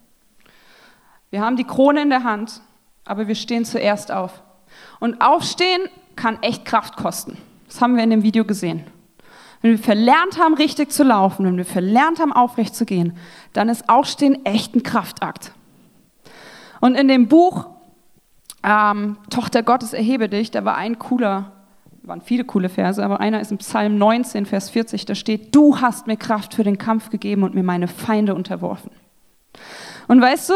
Wir 1.29 1.43
haben 1.43 1.57
die 1.57 1.65
Krone 1.65 2.01
in 2.01 2.09
der 2.09 2.25
Hand, 2.25 2.63
aber 3.05 3.29
wir 3.29 3.35
stehen 3.35 3.67
zuerst 3.67 4.11
auf. 4.11 4.43
Und 5.01 5.21
aufstehen 5.21 5.83
kann 6.17 6.43
echt 6.43 6.65
Kraft 6.65 6.97
kosten. 6.97 7.37
Das 7.67 7.83
haben 7.83 7.95
wir 7.95 8.05
in 8.05 8.09
dem 8.09 8.23
Video 8.23 8.47
gesehen. 8.47 8.87
Wenn 9.61 9.73
wir 9.73 9.79
verlernt 9.79 10.39
haben, 10.39 10.55
richtig 10.55 10.93
zu 10.93 11.05
laufen, 11.05 11.45
wenn 11.45 11.59
wir 11.59 11.67
verlernt 11.67 12.21
haben, 12.21 12.33
aufrecht 12.33 12.75
zu 12.75 12.87
gehen, 12.87 13.15
dann 13.53 13.69
ist 13.69 13.91
Aufstehen 13.91 14.47
echt 14.47 14.75
ein 14.75 14.83
Kraftakt. 14.83 15.53
Und 16.81 16.95
in 16.95 17.07
dem 17.07 17.29
Buch 17.29 17.67
ähm, 18.63 19.19
Tochter 19.29 19.63
Gottes, 19.63 19.93
erhebe 19.93 20.31
dich, 20.31 20.51
da 20.51 20.65
war 20.65 20.77
ein 20.77 20.99
cooler, 20.99 21.52
waren 22.03 22.21
viele 22.21 22.45
coole 22.45 22.69
Verse, 22.69 23.03
aber 23.03 23.21
einer 23.21 23.41
ist 23.41 23.53
im 23.53 23.59
Psalm 23.59 23.99
19, 23.99 24.47
Vers 24.47 24.71
40, 24.71 25.05
da 25.05 25.15
steht, 25.15 25.55
du 25.55 25.81
hast 25.81 26.07
mir 26.07 26.17
Kraft 26.17 26.55
für 26.55 26.65
den 26.65 26.79
Kampf 26.79 27.11
gegeben 27.11 27.43
und 27.43 27.55
mir 27.55 27.63
meine 27.63 27.89
Feinde 27.89 28.35
unterworfen. 28.35 28.91
Und 30.09 30.21
weißt 30.21 30.51
du, 30.51 30.55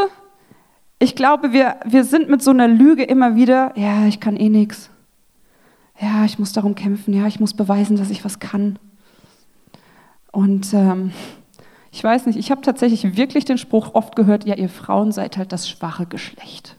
ich 0.98 1.14
glaube, 1.14 1.52
wir, 1.52 1.76
wir 1.85 2.04
sind 2.04 2.28
mit 2.28 2.42
so 2.42 2.50
einer 2.50 2.68
Lüge 2.68 3.04
immer 3.04 3.37
wieder, 3.37 3.72
ja, 3.76 4.06
ich 4.06 4.20
kann 4.20 4.37
eh 4.37 4.48
nichts. 4.48 4.90
Ja, 6.00 6.24
ich 6.24 6.38
muss 6.38 6.52
darum 6.52 6.74
kämpfen, 6.74 7.14
ja, 7.14 7.26
ich 7.26 7.40
muss 7.40 7.54
beweisen, 7.54 7.96
dass 7.96 8.11
ich 8.11 8.24
was 8.24 8.38
kann. 8.38 8.78
Und 10.32 10.74
ähm, 10.74 11.12
ich 11.90 12.02
weiß 12.02 12.26
nicht, 12.26 12.38
ich 12.38 12.50
habe 12.50 12.61
tatsächlich 12.61 13.16
wirklich 13.16 13.44
den 13.44 13.56
Spruch 13.56 13.94
oft 13.94 14.16
gehört, 14.16 14.44
ja, 14.44 14.54
ihr 14.54 14.68
Frauen 14.68 15.12
seid 15.12 15.38
halt 15.38 15.52
das 15.52 15.68
schwache 15.68 16.06
Geschlecht 16.06 16.76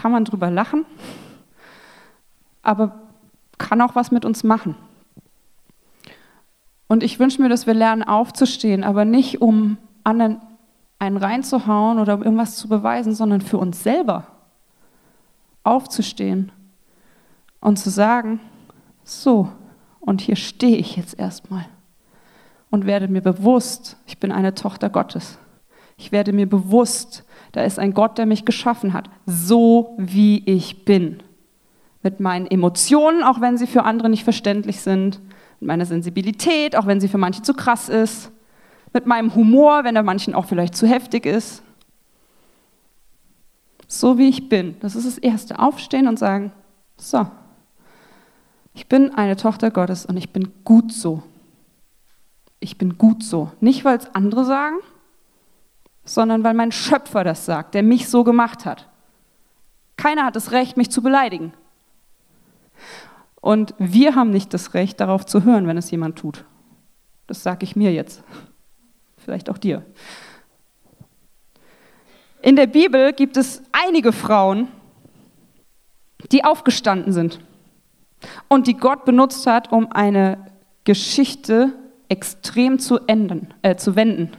kann 0.00 0.12
man 0.12 0.24
drüber 0.24 0.50
lachen, 0.50 0.86
aber 2.62 3.00
kann 3.58 3.80
auch 3.80 3.94
was 3.94 4.10
mit 4.10 4.24
uns 4.24 4.44
machen. 4.44 4.74
Und 6.88 7.02
ich 7.02 7.18
wünsche 7.18 7.40
mir, 7.40 7.48
dass 7.48 7.66
wir 7.66 7.74
lernen 7.74 8.02
aufzustehen, 8.02 8.82
aber 8.82 9.04
nicht 9.04 9.40
um 9.40 9.76
anderen 10.02 10.40
einen 10.98 11.16
reinzuhauen 11.16 11.98
oder 11.98 12.14
um 12.14 12.22
irgendwas 12.22 12.56
zu 12.56 12.68
beweisen, 12.68 13.14
sondern 13.14 13.40
für 13.40 13.58
uns 13.58 13.82
selber 13.82 14.26
aufzustehen 15.62 16.52
und 17.60 17.78
zu 17.78 17.90
sagen, 17.90 18.40
so, 19.04 19.50
und 20.00 20.20
hier 20.20 20.36
stehe 20.36 20.76
ich 20.76 20.96
jetzt 20.96 21.18
erstmal 21.18 21.66
und 22.70 22.86
werde 22.86 23.08
mir 23.08 23.22
bewusst, 23.22 23.96
ich 24.06 24.18
bin 24.18 24.32
eine 24.32 24.54
Tochter 24.54 24.90
Gottes. 24.90 25.38
Ich 25.96 26.12
werde 26.12 26.32
mir 26.32 26.48
bewusst, 26.48 27.24
da 27.52 27.62
ist 27.62 27.78
ein 27.78 27.92
Gott, 27.92 28.16
der 28.16 28.26
mich 28.26 28.44
geschaffen 28.44 28.94
hat, 28.94 29.10
so 29.26 29.94
wie 29.98 30.42
ich 30.46 30.84
bin. 30.84 31.22
Mit 32.02 32.20
meinen 32.20 32.46
Emotionen, 32.46 33.22
auch 33.22 33.40
wenn 33.40 33.58
sie 33.58 33.66
für 33.66 33.84
andere 33.84 34.08
nicht 34.08 34.24
verständlich 34.24 34.80
sind, 34.80 35.20
mit 35.60 35.68
meiner 35.68 35.86
Sensibilität, 35.86 36.76
auch 36.76 36.86
wenn 36.86 37.00
sie 37.00 37.08
für 37.08 37.18
manche 37.18 37.42
zu 37.42 37.54
krass 37.54 37.88
ist, 37.88 38.32
mit 38.92 39.06
meinem 39.06 39.34
Humor, 39.34 39.84
wenn 39.84 39.96
er 39.96 40.02
manchen 40.02 40.34
auch 40.34 40.46
vielleicht 40.46 40.74
zu 40.74 40.86
heftig 40.86 41.26
ist. 41.26 41.62
So 43.86 44.18
wie 44.18 44.28
ich 44.28 44.48
bin. 44.48 44.76
Das 44.80 44.96
ist 44.96 45.06
das 45.06 45.18
Erste. 45.18 45.58
Aufstehen 45.58 46.08
und 46.08 46.18
sagen, 46.18 46.52
so, 46.96 47.26
ich 48.72 48.86
bin 48.86 49.14
eine 49.14 49.36
Tochter 49.36 49.70
Gottes 49.70 50.06
und 50.06 50.16
ich 50.16 50.32
bin 50.32 50.52
gut 50.64 50.92
so. 50.92 51.22
ich 52.60 52.76
bin 52.76 52.98
gut 52.98 53.22
so. 53.24 53.50
Nicht, 53.60 53.84
weil 53.84 53.98
es 53.98 54.14
andere 54.14 54.44
sagen, 54.44 54.76
sondern 56.04 56.44
weil 56.44 56.54
mein 56.54 56.72
Schöpfer 56.72 57.24
das 57.24 57.46
sagt, 57.46 57.74
der 57.74 57.82
mich 57.82 58.08
so 58.08 58.22
gemacht 58.22 58.66
hat. 58.66 58.88
Keiner 59.96 60.24
hat 60.24 60.36
das 60.36 60.52
Recht, 60.52 60.76
mich 60.76 60.90
zu 60.90 61.02
beleidigen. 61.02 61.52
Und 63.40 63.74
wir 63.78 64.14
haben 64.14 64.30
nicht 64.30 64.52
das 64.52 64.74
Recht, 64.74 65.00
darauf 65.00 65.24
zu 65.24 65.44
hören, 65.44 65.66
wenn 65.66 65.76
es 65.76 65.90
jemand 65.90 66.18
tut. 66.18 66.44
Das 67.26 67.42
sage 67.42 67.64
ich 67.64 67.76
mir 67.76 67.92
jetzt. 67.92 68.22
Vielleicht 69.16 69.48
auch 69.50 69.58
dir. 69.58 69.84
In 72.42 72.56
der 72.56 72.66
Bibel 72.66 73.12
gibt 73.12 73.36
es 73.36 73.62
einige 73.72 74.12
Frauen, 74.12 74.68
die 76.32 76.44
aufgestanden 76.44 77.12
sind 77.12 77.40
und 78.48 78.66
die 78.66 78.76
Gott 78.76 79.04
benutzt 79.04 79.46
hat, 79.46 79.72
um 79.72 79.90
eine 79.92 80.46
Geschichte 80.84 81.72
extrem 82.08 82.78
zu, 82.78 82.98
enden, 83.06 83.54
äh, 83.62 83.76
zu 83.76 83.94
wenden. 83.94 84.32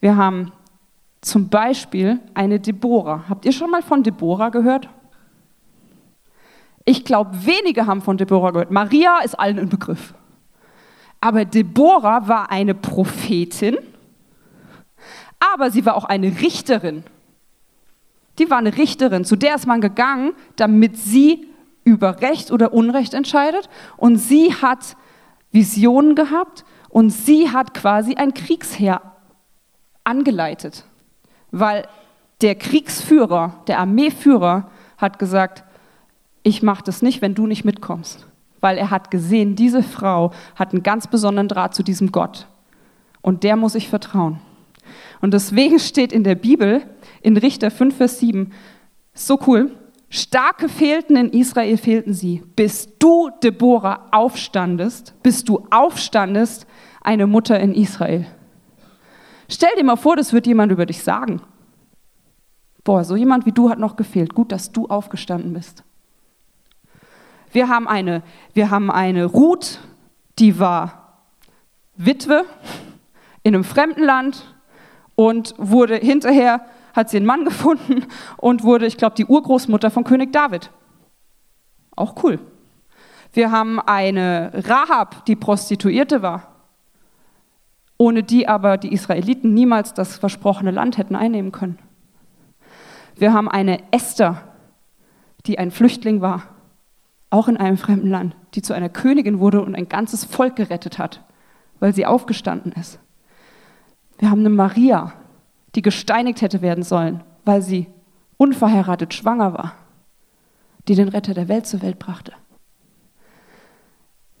Wir 0.00 0.16
haben 0.16 0.52
zum 1.20 1.48
Beispiel 1.48 2.20
eine 2.34 2.60
Deborah. 2.60 3.24
Habt 3.28 3.44
ihr 3.46 3.52
schon 3.52 3.70
mal 3.70 3.82
von 3.82 4.02
Deborah 4.02 4.50
gehört? 4.50 4.88
Ich 6.84 7.04
glaube, 7.04 7.46
wenige 7.46 7.86
haben 7.86 8.02
von 8.02 8.16
Deborah 8.16 8.50
gehört. 8.50 8.70
Maria 8.70 9.20
ist 9.24 9.38
allen 9.38 9.58
im 9.58 9.68
Begriff. 9.68 10.14
Aber 11.20 11.44
Deborah 11.44 12.28
war 12.28 12.50
eine 12.50 12.74
Prophetin, 12.74 13.78
aber 15.54 15.70
sie 15.70 15.86
war 15.86 15.96
auch 15.96 16.04
eine 16.04 16.40
Richterin. 16.40 17.04
Die 18.38 18.50
war 18.50 18.58
eine 18.58 18.76
Richterin, 18.76 19.24
zu 19.24 19.36
der 19.36 19.54
ist 19.54 19.66
man 19.66 19.80
gegangen, 19.80 20.32
damit 20.56 20.98
sie 20.98 21.48
über 21.84 22.20
Recht 22.20 22.50
oder 22.50 22.72
Unrecht 22.74 23.14
entscheidet. 23.14 23.68
Und 23.96 24.16
sie 24.16 24.54
hat 24.54 24.96
Visionen 25.52 26.14
gehabt 26.14 26.64
und 26.88 27.10
sie 27.10 27.50
hat 27.50 27.74
quasi 27.74 28.16
ein 28.16 28.34
Kriegsheer 28.34 29.00
angeleitet, 30.02 30.84
weil 31.50 31.86
der 32.42 32.56
Kriegsführer, 32.56 33.62
der 33.68 33.78
Armeeführer 33.78 34.70
hat 34.98 35.18
gesagt, 35.18 35.64
ich 36.44 36.62
mache 36.62 36.84
das 36.84 37.02
nicht, 37.02 37.22
wenn 37.22 37.34
du 37.34 37.48
nicht 37.48 37.64
mitkommst, 37.64 38.26
weil 38.60 38.78
er 38.78 38.90
hat 38.90 39.10
gesehen, 39.10 39.56
diese 39.56 39.82
Frau 39.82 40.30
hat 40.54 40.72
einen 40.72 40.84
ganz 40.84 41.08
besonderen 41.08 41.48
Draht 41.48 41.74
zu 41.74 41.82
diesem 41.82 42.12
Gott 42.12 42.46
und 43.22 43.42
der 43.42 43.56
muss 43.56 43.74
ich 43.74 43.88
vertrauen. 43.88 44.38
Und 45.20 45.34
deswegen 45.34 45.78
steht 45.80 46.12
in 46.12 46.22
der 46.22 46.36
Bibel, 46.36 46.82
in 47.22 47.36
Richter 47.36 47.72
5, 47.72 47.96
Vers 47.96 48.20
7, 48.20 48.52
so 49.14 49.40
cool, 49.46 49.72
Starke 50.10 50.68
fehlten 50.68 51.16
in 51.16 51.30
Israel, 51.30 51.76
fehlten 51.76 52.12
sie, 52.12 52.42
bis 52.54 52.88
du, 53.00 53.30
Deborah, 53.42 54.06
aufstandest, 54.12 55.14
bis 55.24 55.42
du 55.42 55.66
aufstandest, 55.70 56.66
eine 57.00 57.26
Mutter 57.26 57.58
in 57.58 57.74
Israel. 57.74 58.26
Stell 59.48 59.70
dir 59.76 59.84
mal 59.84 59.96
vor, 59.96 60.14
das 60.14 60.32
wird 60.32 60.46
jemand 60.46 60.70
über 60.70 60.86
dich 60.86 61.02
sagen. 61.02 61.40
Boah, 62.84 63.02
so 63.02 63.16
jemand 63.16 63.46
wie 63.46 63.52
du 63.52 63.70
hat 63.70 63.78
noch 63.78 63.96
gefehlt. 63.96 64.34
Gut, 64.34 64.52
dass 64.52 64.70
du 64.70 64.86
aufgestanden 64.86 65.54
bist. 65.54 65.82
Wir 67.54 67.70
haben 67.70 67.88
eine, 67.88 68.22
wir 68.52 68.70
haben 68.70 68.90
eine 68.90 69.24
Ruth, 69.24 69.80
die 70.38 70.58
war 70.58 71.22
Witwe 71.96 72.44
in 73.42 73.54
einem 73.54 73.64
fremden 73.64 74.02
Land 74.02 74.54
und 75.14 75.54
wurde 75.56 75.96
hinterher, 75.96 76.66
hat 76.94 77.08
sie 77.08 77.16
einen 77.16 77.26
Mann 77.26 77.44
gefunden 77.46 78.04
und 78.36 78.62
wurde, 78.62 78.84
ich 78.84 78.98
glaube, 78.98 79.16
die 79.16 79.24
Urgroßmutter 79.24 79.90
von 79.90 80.04
König 80.04 80.32
David. 80.32 80.70
Auch 81.96 82.22
cool. 82.22 82.38
Wir 83.32 83.50
haben 83.50 83.80
eine 83.80 84.52
Rahab, 84.52 85.24
die 85.24 85.36
Prostituierte 85.36 86.20
war 86.20 86.54
ohne 87.96 88.22
die 88.22 88.48
aber 88.48 88.76
die 88.76 88.92
Israeliten 88.92 89.54
niemals 89.54 89.94
das 89.94 90.16
versprochene 90.16 90.70
Land 90.70 90.98
hätten 90.98 91.16
einnehmen 91.16 91.52
können. 91.52 91.78
Wir 93.16 93.32
haben 93.32 93.48
eine 93.48 93.78
Esther, 93.92 94.42
die 95.46 95.58
ein 95.58 95.70
Flüchtling 95.70 96.20
war, 96.20 96.42
auch 97.34 97.48
in 97.48 97.56
einem 97.56 97.76
fremden 97.76 98.08
Land, 98.08 98.36
die 98.54 98.62
zu 98.62 98.74
einer 98.74 98.88
Königin 98.88 99.40
wurde 99.40 99.60
und 99.60 99.74
ein 99.74 99.88
ganzes 99.88 100.24
Volk 100.24 100.54
gerettet 100.54 100.98
hat, 100.98 101.20
weil 101.80 101.92
sie 101.92 102.06
aufgestanden 102.06 102.70
ist. 102.72 103.00
Wir 104.18 104.30
haben 104.30 104.38
eine 104.38 104.50
Maria, 104.50 105.12
die 105.74 105.82
gesteinigt 105.82 106.42
hätte 106.42 106.62
werden 106.62 106.84
sollen, 106.84 107.24
weil 107.44 107.60
sie 107.60 107.88
unverheiratet 108.36 109.14
schwanger 109.14 109.52
war, 109.52 109.72
die 110.86 110.94
den 110.94 111.08
Retter 111.08 111.34
der 111.34 111.48
Welt 111.48 111.66
zur 111.66 111.82
Welt 111.82 111.98
brachte. 111.98 112.32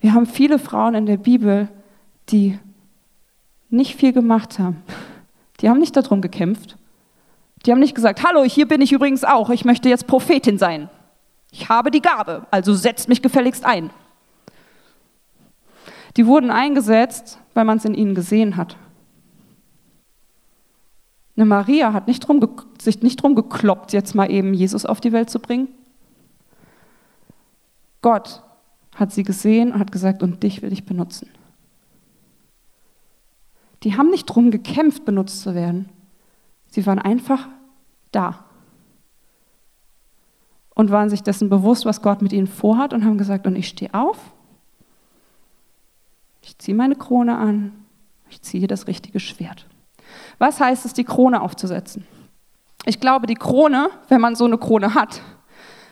Wir 0.00 0.14
haben 0.14 0.26
viele 0.26 0.60
Frauen 0.60 0.94
in 0.94 1.06
der 1.06 1.16
Bibel, 1.16 1.68
die 2.28 2.60
nicht 3.70 3.96
viel 3.96 4.12
gemacht 4.12 4.60
haben. 4.60 4.84
Die 5.60 5.68
haben 5.68 5.80
nicht 5.80 5.96
darum 5.96 6.20
gekämpft. 6.20 6.76
Die 7.66 7.72
haben 7.72 7.80
nicht 7.80 7.96
gesagt, 7.96 8.22
hallo, 8.22 8.44
hier 8.44 8.68
bin 8.68 8.80
ich 8.80 8.92
übrigens 8.92 9.24
auch, 9.24 9.50
ich 9.50 9.64
möchte 9.64 9.88
jetzt 9.88 10.06
Prophetin 10.06 10.58
sein. 10.58 10.88
Ich 11.54 11.68
habe 11.68 11.92
die 11.92 12.02
Gabe, 12.02 12.48
also 12.50 12.74
setzt 12.74 13.08
mich 13.08 13.22
gefälligst 13.22 13.64
ein. 13.64 13.90
Die 16.16 16.26
wurden 16.26 16.50
eingesetzt, 16.50 17.38
weil 17.54 17.64
man 17.64 17.76
es 17.76 17.84
in 17.84 17.94
ihnen 17.94 18.16
gesehen 18.16 18.56
hat. 18.56 18.76
Eine 21.36 21.46
Maria 21.46 21.92
hat 21.92 22.08
nicht 22.08 22.26
drum, 22.26 22.44
sich 22.82 23.02
nicht 23.02 23.22
drum 23.22 23.36
gekloppt, 23.36 23.92
jetzt 23.92 24.16
mal 24.16 24.32
eben 24.32 24.52
Jesus 24.52 24.84
auf 24.84 25.00
die 25.00 25.12
Welt 25.12 25.30
zu 25.30 25.38
bringen. 25.38 25.68
Gott 28.02 28.42
hat 28.96 29.12
sie 29.12 29.22
gesehen 29.22 29.72
und 29.72 29.78
hat 29.78 29.92
gesagt, 29.92 30.24
und 30.24 30.42
dich 30.42 30.60
will 30.60 30.72
ich 30.72 30.84
benutzen. 30.84 31.30
Die 33.84 33.96
haben 33.96 34.10
nicht 34.10 34.24
drum 34.24 34.50
gekämpft, 34.50 35.04
benutzt 35.04 35.40
zu 35.40 35.54
werden. 35.54 35.88
Sie 36.66 36.84
waren 36.84 36.98
einfach 36.98 37.48
da 38.10 38.43
und 40.74 40.90
waren 40.90 41.10
sich 41.10 41.22
dessen 41.22 41.48
bewusst, 41.48 41.86
was 41.86 42.02
Gott 42.02 42.22
mit 42.22 42.32
ihnen 42.32 42.46
vorhat 42.46 42.92
und 42.92 43.04
haben 43.04 43.18
gesagt, 43.18 43.46
und 43.46 43.56
ich 43.56 43.68
stehe 43.68 43.94
auf, 43.94 44.18
ich 46.42 46.58
ziehe 46.58 46.76
meine 46.76 46.96
Krone 46.96 47.38
an, 47.38 47.72
ich 48.28 48.42
ziehe 48.42 48.66
das 48.66 48.86
richtige 48.86 49.20
Schwert. 49.20 49.66
Was 50.38 50.60
heißt 50.60 50.84
es, 50.84 50.92
die 50.92 51.04
Krone 51.04 51.40
aufzusetzen? 51.40 52.06
Ich 52.84 53.00
glaube, 53.00 53.26
die 53.26 53.34
Krone, 53.34 53.88
wenn 54.08 54.20
man 54.20 54.34
so 54.34 54.44
eine 54.44 54.58
Krone 54.58 54.94
hat, 54.94 55.22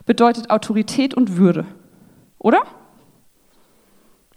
bedeutet 0.04 0.50
Autorität 0.50 1.14
und 1.14 1.36
Würde. 1.36 1.64
Oder? 2.38 2.62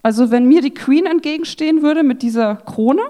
Also 0.03 0.29
wenn 0.31 0.45
mir 0.47 0.61
die 0.61 0.73
Queen 0.73 1.05
entgegenstehen 1.07 1.81
würde 1.81 2.03
mit 2.03 2.21
dieser 2.21 2.55
Krone, 2.55 3.01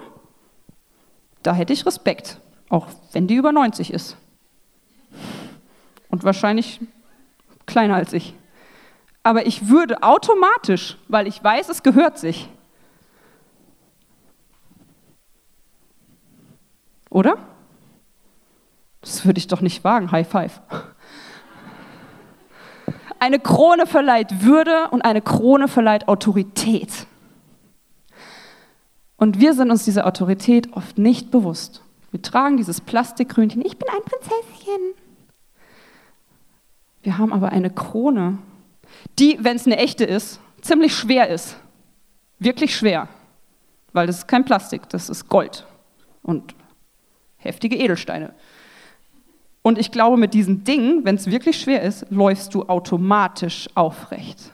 da 1.42 1.52
hätte 1.52 1.72
ich 1.72 1.86
Respekt, 1.86 2.40
auch 2.70 2.88
wenn 3.12 3.26
die 3.26 3.34
über 3.34 3.52
90 3.52 3.92
ist. 3.92 4.16
Und 6.08 6.24
wahrscheinlich 6.24 6.80
kleiner 7.66 7.96
als 7.96 8.12
ich. 8.12 8.34
Aber 9.22 9.46
ich 9.46 9.68
würde 9.68 10.02
automatisch, 10.02 10.98
weil 11.08 11.26
ich 11.26 11.42
weiß, 11.42 11.68
es 11.68 11.82
gehört 11.82 12.18
sich. 12.18 12.48
Oder? 17.10 17.38
Das 19.00 19.24
würde 19.24 19.38
ich 19.38 19.46
doch 19.46 19.60
nicht 19.60 19.84
wagen. 19.84 20.12
High 20.12 20.28
five. 20.28 20.60
Eine 23.18 23.38
Krone 23.40 23.86
verleiht 23.86 24.42
Würde 24.42 24.88
und 24.90 25.02
eine 25.02 25.22
Krone 25.22 25.68
verleiht 25.68 26.08
Autorität. 26.08 27.06
Und 29.16 29.40
wir 29.40 29.54
sind 29.54 29.70
uns 29.70 29.84
dieser 29.84 30.06
Autorität 30.06 30.72
oft 30.74 30.98
nicht 30.98 31.30
bewusst. 31.30 31.82
Wir 32.10 32.20
tragen 32.20 32.56
dieses 32.58 32.80
Plastikkrönchen, 32.80 33.64
ich 33.64 33.78
bin 33.78 33.88
ein 33.88 34.02
Prinzesschen. 34.02 35.05
Wir 37.06 37.18
haben 37.18 37.32
aber 37.32 37.50
eine 37.50 37.70
Krone, 37.70 38.38
die, 39.20 39.38
wenn 39.40 39.54
es 39.54 39.64
eine 39.64 39.76
echte 39.76 40.02
ist, 40.02 40.40
ziemlich 40.60 40.92
schwer 40.92 41.28
ist. 41.28 41.56
Wirklich 42.40 42.74
schwer. 42.74 43.06
Weil 43.92 44.08
das 44.08 44.18
ist 44.18 44.26
kein 44.26 44.44
Plastik, 44.44 44.88
das 44.88 45.08
ist 45.08 45.28
Gold 45.28 45.64
und 46.24 46.56
heftige 47.36 47.76
Edelsteine. 47.76 48.34
Und 49.62 49.78
ich 49.78 49.92
glaube, 49.92 50.16
mit 50.16 50.34
diesem 50.34 50.64
Ding, 50.64 51.04
wenn 51.04 51.14
es 51.14 51.30
wirklich 51.30 51.60
schwer 51.60 51.82
ist, 51.82 52.06
läufst 52.10 52.52
du 52.56 52.64
automatisch 52.64 53.68
aufrecht. 53.76 54.52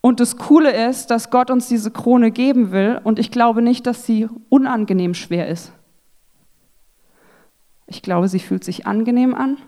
Und 0.00 0.20
das 0.20 0.36
Coole 0.36 0.70
ist, 0.88 1.08
dass 1.08 1.30
Gott 1.30 1.50
uns 1.50 1.66
diese 1.66 1.90
Krone 1.90 2.30
geben 2.30 2.70
will 2.70 3.00
und 3.02 3.18
ich 3.18 3.32
glaube 3.32 3.60
nicht, 3.60 3.88
dass 3.88 4.06
sie 4.06 4.28
unangenehm 4.50 5.14
schwer 5.14 5.48
ist. 5.48 5.72
Ich 7.86 8.02
glaube, 8.02 8.28
sie 8.28 8.38
fühlt 8.38 8.64
sich 8.64 8.86
angenehm 8.86 9.34
an 9.34 9.58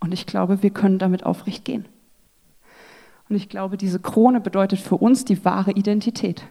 und 0.00 0.12
ich 0.12 0.26
glaube, 0.26 0.62
wir 0.62 0.70
können 0.70 0.98
damit 0.98 1.24
aufrecht 1.24 1.64
gehen. 1.64 1.86
Und 3.28 3.36
ich 3.36 3.48
glaube, 3.48 3.76
diese 3.76 3.98
Krone 3.98 4.40
bedeutet 4.40 4.78
für 4.78 4.96
uns 4.96 5.24
die 5.24 5.44
wahre 5.44 5.72
Identität. 5.72 6.44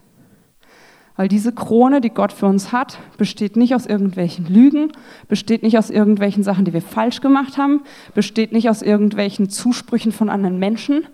Weil 1.15 1.29
diese 1.29 1.53
Krone, 1.53 2.01
die 2.01 2.09
Gott 2.09 2.33
für 2.33 2.47
uns 2.47 2.73
hat, 2.73 2.99
besteht 3.17 3.55
nicht 3.55 3.73
aus 3.73 3.85
irgendwelchen 3.85 4.45
Lügen, 4.47 4.91
besteht 5.29 5.63
nicht 5.63 5.77
aus 5.77 5.89
irgendwelchen 5.89 6.43
Sachen, 6.43 6.65
die 6.65 6.73
wir 6.73 6.81
falsch 6.81 7.21
gemacht 7.21 7.57
haben, 7.57 7.83
besteht 8.13 8.51
nicht 8.51 8.69
aus 8.69 8.81
irgendwelchen 8.81 9.49
Zusprüchen 9.49 10.11
von 10.11 10.29
anderen 10.29 10.59
Menschen, 10.59 11.07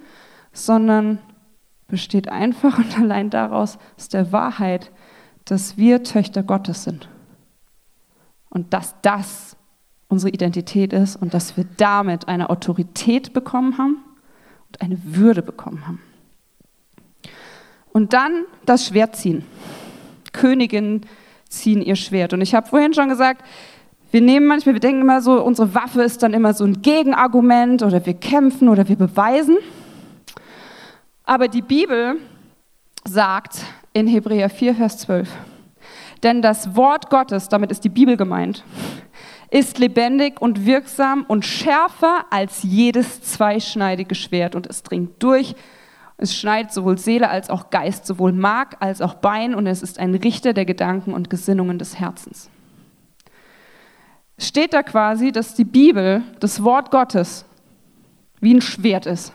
sondern 0.54 1.20
besteht 1.88 2.30
einfach 2.30 2.80
und 2.80 2.98
allein 2.98 3.30
daraus, 3.30 3.78
aus 3.96 4.10
der 4.10 4.32
Wahrheit, 4.32 4.92
dass 5.46 5.78
wir 5.78 6.04
Töchter 6.04 6.42
Gottes 6.42 6.84
sind. 6.84 7.08
Und 8.50 8.74
dass 8.74 8.96
das 9.02 9.51
unsere 10.12 10.32
Identität 10.34 10.92
ist 10.92 11.16
und 11.16 11.34
dass 11.34 11.56
wir 11.56 11.66
damit 11.78 12.28
eine 12.28 12.50
Autorität 12.50 13.32
bekommen 13.32 13.78
haben 13.78 14.04
und 14.68 14.82
eine 14.82 14.98
Würde 15.06 15.42
bekommen 15.42 15.88
haben. 15.88 16.02
Und 17.94 18.12
dann 18.12 18.44
das 18.66 18.88
Schwert 18.88 19.16
ziehen. 19.16 19.46
Königinnen 20.34 21.06
ziehen 21.48 21.82
ihr 21.82 21.96
Schwert. 21.96 22.34
Und 22.34 22.42
ich 22.42 22.54
habe 22.54 22.68
vorhin 22.68 22.94
schon 22.94 23.08
gesagt, 23.08 23.46
wir 24.12 24.20
nehmen 24.20 24.48
manchmal, 24.48 24.76
wir 24.76 24.82
denken 24.82 25.02
immer 25.02 25.22
so, 25.22 25.42
unsere 25.42 25.74
Waffe 25.74 26.02
ist 26.02 26.22
dann 26.24 26.34
immer 26.34 26.54
so 26.54 26.66
ein 26.66 26.82
Gegenargument 26.82 27.82
oder 27.82 28.06
wir 28.06 28.14
kämpfen 28.14 28.68
oder 28.68 28.90
wir 28.90 28.98
beweisen. 28.98 29.58
Aber 31.24 31.48
die 31.48 31.62
Bibel 31.62 32.18
sagt 33.06 33.64
in 33.94 34.08
Hebräer 34.08 34.50
4, 34.50 34.76
Vers 34.76 34.98
12, 35.00 35.30
denn 36.24 36.42
das 36.42 36.76
Wort 36.76 37.10
Gottes, 37.10 37.48
damit 37.48 37.72
ist 37.72 37.86
die 37.86 37.90
Bibel 37.90 38.18
gemeint, 38.18 38.66
ist 39.52 39.80
lebendig 39.80 40.42
und 40.42 40.66
wirksam 40.66 41.26
und 41.28 41.46
schärfer 41.46 42.26
als 42.30 42.64
jedes 42.64 43.22
zweischneidige 43.22 44.16
Schwert 44.16 44.56
und 44.56 44.66
es 44.66 44.82
dringt 44.82 45.22
durch. 45.22 45.56
Es 46.18 46.36
schneidet 46.36 46.72
sowohl 46.72 46.98
Seele 46.98 47.30
als 47.30 47.50
auch 47.50 47.70
Geist, 47.70 48.06
sowohl 48.06 48.32
Mark 48.32 48.78
als 48.80 49.02
auch 49.02 49.16
Bein 49.16 49.54
und 49.54 49.68
es 49.68 49.84
ist 49.84 50.00
ein 50.00 50.16
Richter 50.16 50.54
der 50.54 50.66
Gedanken 50.66 51.14
und 51.14 51.30
Gesinnungen 51.30 51.80
des 51.80 52.00
Herzens. 52.00 52.50
Steht 54.38 54.74
da 54.74 54.84
quasi, 54.84 55.32
dass 55.34 55.54
die 55.54 55.66
Bibel, 55.66 56.24
das 56.40 56.64
Wort 56.64 56.90
Gottes, 56.90 57.46
wie 58.40 58.54
ein 58.54 58.62
Schwert 58.62 59.06
ist. 59.06 59.34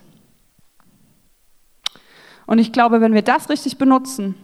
Und 2.46 2.58
ich 2.58 2.72
glaube, 2.72 3.00
wenn 3.00 3.12
wir 3.12 3.22
das 3.22 3.50
richtig 3.50 3.76
benutzen, 3.76 4.34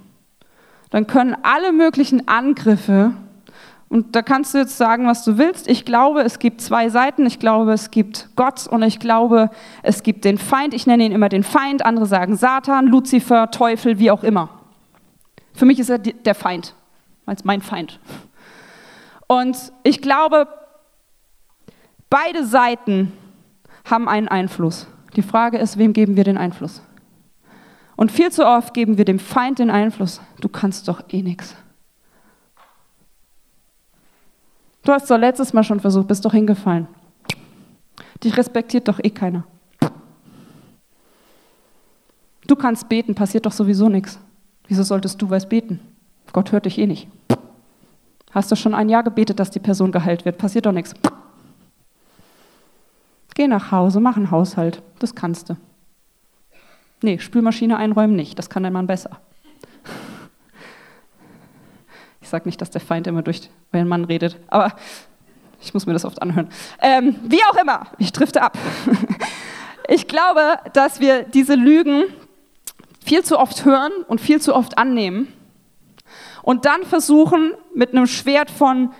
dann 0.90 1.06
können 1.06 1.34
alle 1.42 1.72
möglichen 1.72 2.28
Angriffe 2.28 3.14
und 3.92 4.16
da 4.16 4.22
kannst 4.22 4.54
du 4.54 4.58
jetzt 4.58 4.78
sagen, 4.78 5.06
was 5.06 5.22
du 5.22 5.36
willst. 5.36 5.68
Ich 5.68 5.84
glaube, 5.84 6.22
es 6.22 6.38
gibt 6.38 6.62
zwei 6.62 6.88
Seiten. 6.88 7.26
Ich 7.26 7.38
glaube, 7.38 7.74
es 7.74 7.90
gibt 7.90 8.30
Gott 8.36 8.66
und 8.66 8.82
ich 8.82 8.98
glaube, 8.98 9.50
es 9.82 10.02
gibt 10.02 10.24
den 10.24 10.38
Feind. 10.38 10.72
Ich 10.72 10.86
nenne 10.86 11.04
ihn 11.04 11.12
immer 11.12 11.28
den 11.28 11.42
Feind. 11.42 11.84
Andere 11.84 12.06
sagen 12.06 12.34
Satan, 12.34 12.86
Luzifer, 12.86 13.50
Teufel, 13.50 13.98
wie 13.98 14.10
auch 14.10 14.24
immer. 14.24 14.48
Für 15.52 15.66
mich 15.66 15.78
ist 15.78 15.90
er 15.90 15.98
der 15.98 16.34
Feind, 16.34 16.74
als 17.26 17.44
mein 17.44 17.60
Feind. 17.60 18.00
Und 19.26 19.58
ich 19.82 20.00
glaube, 20.00 20.48
beide 22.08 22.46
Seiten 22.46 23.12
haben 23.84 24.08
einen 24.08 24.28
Einfluss. 24.28 24.86
Die 25.16 25.22
Frage 25.22 25.58
ist, 25.58 25.76
wem 25.76 25.92
geben 25.92 26.16
wir 26.16 26.24
den 26.24 26.38
Einfluss? 26.38 26.80
Und 27.94 28.10
viel 28.10 28.32
zu 28.32 28.46
oft 28.46 28.72
geben 28.72 28.96
wir 28.96 29.04
dem 29.04 29.18
Feind 29.18 29.58
den 29.58 29.68
Einfluss. 29.68 30.22
Du 30.40 30.48
kannst 30.48 30.88
doch 30.88 31.02
eh 31.10 31.20
nichts. 31.20 31.56
Du 34.84 34.92
hast 34.92 35.10
doch 35.10 35.18
letztes 35.18 35.52
Mal 35.52 35.62
schon 35.62 35.80
versucht, 35.80 36.08
bist 36.08 36.24
doch 36.24 36.32
hingefallen. 36.32 36.88
Dich 38.22 38.36
respektiert 38.36 38.88
doch 38.88 38.98
eh 39.02 39.10
keiner. 39.10 39.44
Du 42.46 42.56
kannst 42.56 42.88
beten, 42.88 43.14
passiert 43.14 43.46
doch 43.46 43.52
sowieso 43.52 43.88
nichts. 43.88 44.18
Wieso 44.66 44.82
solltest 44.82 45.20
du 45.22 45.30
was 45.30 45.48
beten? 45.48 45.80
Gott 46.32 46.52
hört 46.52 46.66
dich 46.66 46.78
eh 46.78 46.86
nicht. 46.86 47.08
Hast 48.32 48.50
du 48.50 48.56
schon 48.56 48.74
ein 48.74 48.88
Jahr 48.88 49.02
gebetet, 49.02 49.38
dass 49.38 49.50
die 49.50 49.60
Person 49.60 49.92
geheilt 49.92 50.24
wird? 50.24 50.38
Passiert 50.38 50.66
doch 50.66 50.72
nichts. 50.72 50.94
Geh 53.34 53.46
nach 53.46 53.70
Hause, 53.70 54.00
mach 54.00 54.16
einen 54.16 54.30
Haushalt. 54.30 54.82
Das 54.98 55.14
kannst 55.14 55.50
du. 55.50 55.56
Nee, 57.02 57.18
Spülmaschine 57.18 57.76
einräumen 57.76 58.16
nicht. 58.16 58.38
Das 58.38 58.48
kann 58.48 58.62
dein 58.62 58.72
Mann 58.72 58.86
besser. 58.86 59.20
Ich 62.20 62.21
sage 62.32 62.48
nicht, 62.48 62.60
dass 62.60 62.70
der 62.70 62.80
Feind 62.80 63.06
immer 63.06 63.22
durch 63.22 63.48
den 63.72 63.86
Mann 63.86 64.04
redet, 64.04 64.36
aber 64.48 64.74
ich 65.60 65.72
muss 65.72 65.86
mir 65.86 65.92
das 65.92 66.04
oft 66.04 66.20
anhören. 66.20 66.48
Ähm, 66.80 67.14
wie 67.22 67.40
auch 67.50 67.56
immer, 67.62 67.86
ich 67.98 68.12
drifte 68.12 68.42
ab. 68.42 68.58
Ich 69.88 70.06
glaube, 70.06 70.58
dass 70.74 71.00
wir 71.00 71.24
diese 71.24 71.56
Lügen 71.56 72.04
viel 73.04 73.24
zu 73.24 73.36
oft 73.36 73.64
hören 73.64 73.90
und 74.06 74.20
viel 74.20 74.40
zu 74.40 74.54
oft 74.54 74.78
annehmen 74.78 75.26
und 76.42 76.66
dann 76.66 76.84
versuchen, 76.84 77.52
mit 77.74 77.90
einem 77.92 78.06
Schwert 78.06 78.48
von 78.48 78.92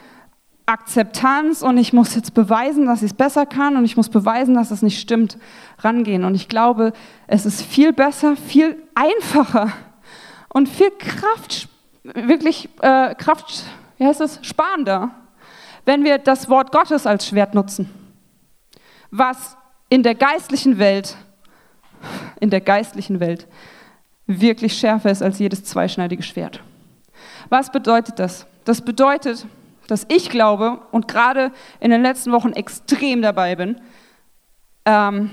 Akzeptanz 0.66 1.62
und 1.62 1.78
ich 1.78 1.92
muss 1.92 2.16
jetzt 2.16 2.34
beweisen, 2.34 2.86
dass 2.86 3.02
ich 3.02 3.12
es 3.12 3.16
besser 3.16 3.46
kann 3.46 3.76
und 3.76 3.84
ich 3.84 3.96
muss 3.96 4.08
beweisen, 4.08 4.54
dass 4.54 4.72
es 4.72 4.82
nicht 4.82 5.00
stimmt, 5.00 5.38
rangehen. 5.78 6.24
Und 6.24 6.34
ich 6.34 6.48
glaube, 6.48 6.92
es 7.28 7.46
ist 7.46 7.62
viel 7.62 7.92
besser, 7.92 8.36
viel 8.36 8.82
einfacher 8.94 9.72
und 10.48 10.68
viel 10.68 10.90
Kraft 10.90 11.68
wirklich 12.04 12.68
äh, 12.80 13.14
Kraft, 13.14 13.64
wie 13.98 14.06
heißt 14.06 14.20
es, 14.20 14.38
sparender, 14.42 15.10
wenn 15.84 16.04
wir 16.04 16.18
das 16.18 16.48
Wort 16.48 16.72
Gottes 16.72 17.06
als 17.06 17.26
Schwert 17.26 17.54
nutzen, 17.54 17.90
was 19.10 19.56
in 19.88 20.02
der 20.02 20.14
geistlichen 20.14 20.78
Welt, 20.78 21.16
in 22.40 22.50
der 22.50 22.60
geistlichen 22.60 23.20
Welt 23.20 23.46
wirklich 24.26 24.74
schärfer 24.74 25.10
ist 25.10 25.22
als 25.22 25.38
jedes 25.38 25.64
zweischneidige 25.64 26.22
Schwert. 26.22 26.60
Was 27.48 27.70
bedeutet 27.70 28.18
das? 28.18 28.46
Das 28.64 28.80
bedeutet, 28.80 29.46
dass 29.88 30.06
ich 30.08 30.30
glaube 30.30 30.78
und 30.92 31.08
gerade 31.08 31.52
in 31.80 31.90
den 31.90 32.02
letzten 32.02 32.32
Wochen 32.32 32.52
extrem 32.52 33.20
dabei 33.22 33.56
bin, 33.56 33.80
ähm, 34.84 35.30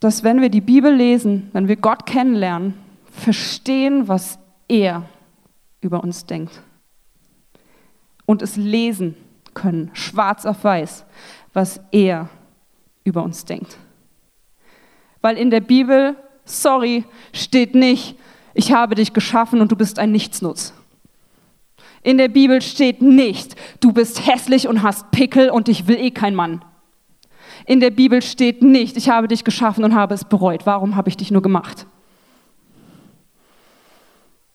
dass 0.00 0.24
wenn 0.24 0.40
wir 0.40 0.48
die 0.48 0.60
Bibel 0.60 0.92
lesen, 0.92 1.50
wenn 1.52 1.68
wir 1.68 1.76
Gott 1.76 2.06
kennenlernen, 2.06 2.74
verstehen, 3.10 4.08
was 4.08 4.38
er 4.68 5.04
über 5.84 6.02
uns 6.02 6.26
denkt. 6.26 6.62
Und 8.26 8.42
es 8.42 8.56
lesen 8.56 9.14
können, 9.52 9.90
schwarz 9.92 10.46
auf 10.46 10.64
weiß, 10.64 11.04
was 11.52 11.80
er 11.92 12.28
über 13.04 13.22
uns 13.22 13.44
denkt. 13.44 13.76
Weil 15.20 15.36
in 15.36 15.50
der 15.50 15.60
Bibel, 15.60 16.16
sorry, 16.44 17.04
steht 17.32 17.74
nicht, 17.74 18.18
ich 18.54 18.72
habe 18.72 18.94
dich 18.94 19.12
geschaffen 19.12 19.60
und 19.60 19.70
du 19.70 19.76
bist 19.76 19.98
ein 19.98 20.10
Nichtsnutz. 20.10 20.72
In 22.02 22.18
der 22.18 22.28
Bibel 22.28 22.60
steht 22.60 23.02
nicht, 23.02 23.56
du 23.80 23.92
bist 23.92 24.26
hässlich 24.26 24.68
und 24.68 24.82
hast 24.82 25.10
Pickel 25.10 25.50
und 25.50 25.68
ich 25.68 25.86
will 25.86 25.96
eh 25.96 26.10
kein 26.10 26.34
Mann. 26.34 26.64
In 27.66 27.80
der 27.80 27.90
Bibel 27.90 28.20
steht 28.20 28.62
nicht, 28.62 28.96
ich 28.96 29.08
habe 29.08 29.28
dich 29.28 29.44
geschaffen 29.44 29.84
und 29.84 29.94
habe 29.94 30.14
es 30.14 30.24
bereut. 30.24 30.66
Warum 30.66 30.96
habe 30.96 31.08
ich 31.08 31.16
dich 31.16 31.30
nur 31.30 31.42
gemacht? 31.42 31.86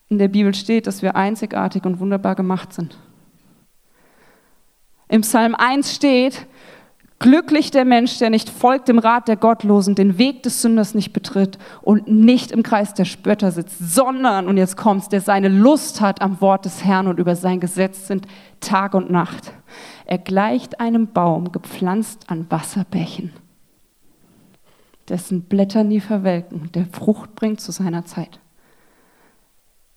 In 0.09 0.17
der 0.17 0.27
Bibel 0.27 0.53
steht, 0.55 0.87
dass 0.87 1.01
wir 1.01 1.15
einzigartig 1.15 1.85
und 1.85 1.99
wunderbar 1.99 2.35
gemacht 2.35 2.73
sind. 2.73 2.97
Im 5.07 5.21
Psalm 5.21 5.55
1 5.55 5.95
steht, 5.95 6.47
glücklich 7.19 7.71
der 7.71 7.85
Mensch, 7.85 8.17
der 8.17 8.29
nicht 8.29 8.49
folgt 8.49 8.87
dem 8.87 8.99
Rat 8.99 9.27
der 9.27 9.35
Gottlosen, 9.35 9.93
den 9.95 10.17
Weg 10.17 10.43
des 10.43 10.61
Sünders 10.61 10.95
nicht 10.95 11.13
betritt 11.13 11.57
und 11.81 12.07
nicht 12.07 12.51
im 12.51 12.63
Kreis 12.63 12.93
der 12.93 13.05
Spötter 13.05 13.51
sitzt, 13.51 13.77
sondern, 13.79 14.47
und 14.47 14.57
jetzt 14.57 14.77
kommt's, 14.77 15.09
der 15.09 15.21
seine 15.21 15.49
Lust 15.49 16.01
hat 16.01 16.21
am 16.21 16.41
Wort 16.41 16.65
des 16.65 16.83
Herrn 16.83 17.07
und 17.07 17.19
über 17.19 17.35
sein 17.35 17.59
Gesetz 17.59 18.07
sind 18.07 18.27
Tag 18.61 18.93
und 18.93 19.11
Nacht. 19.11 19.51
Er 20.05 20.17
gleicht 20.17 20.79
einem 20.79 21.07
Baum, 21.07 21.51
gepflanzt 21.51 22.29
an 22.29 22.47
Wasserbächen, 22.49 23.31
dessen 25.07 25.43
Blätter 25.43 25.83
nie 25.83 25.99
verwelken, 25.99 26.71
der 26.73 26.85
Frucht 26.85 27.35
bringt 27.35 27.61
zu 27.61 27.71
seiner 27.71 28.05
Zeit 28.05 28.39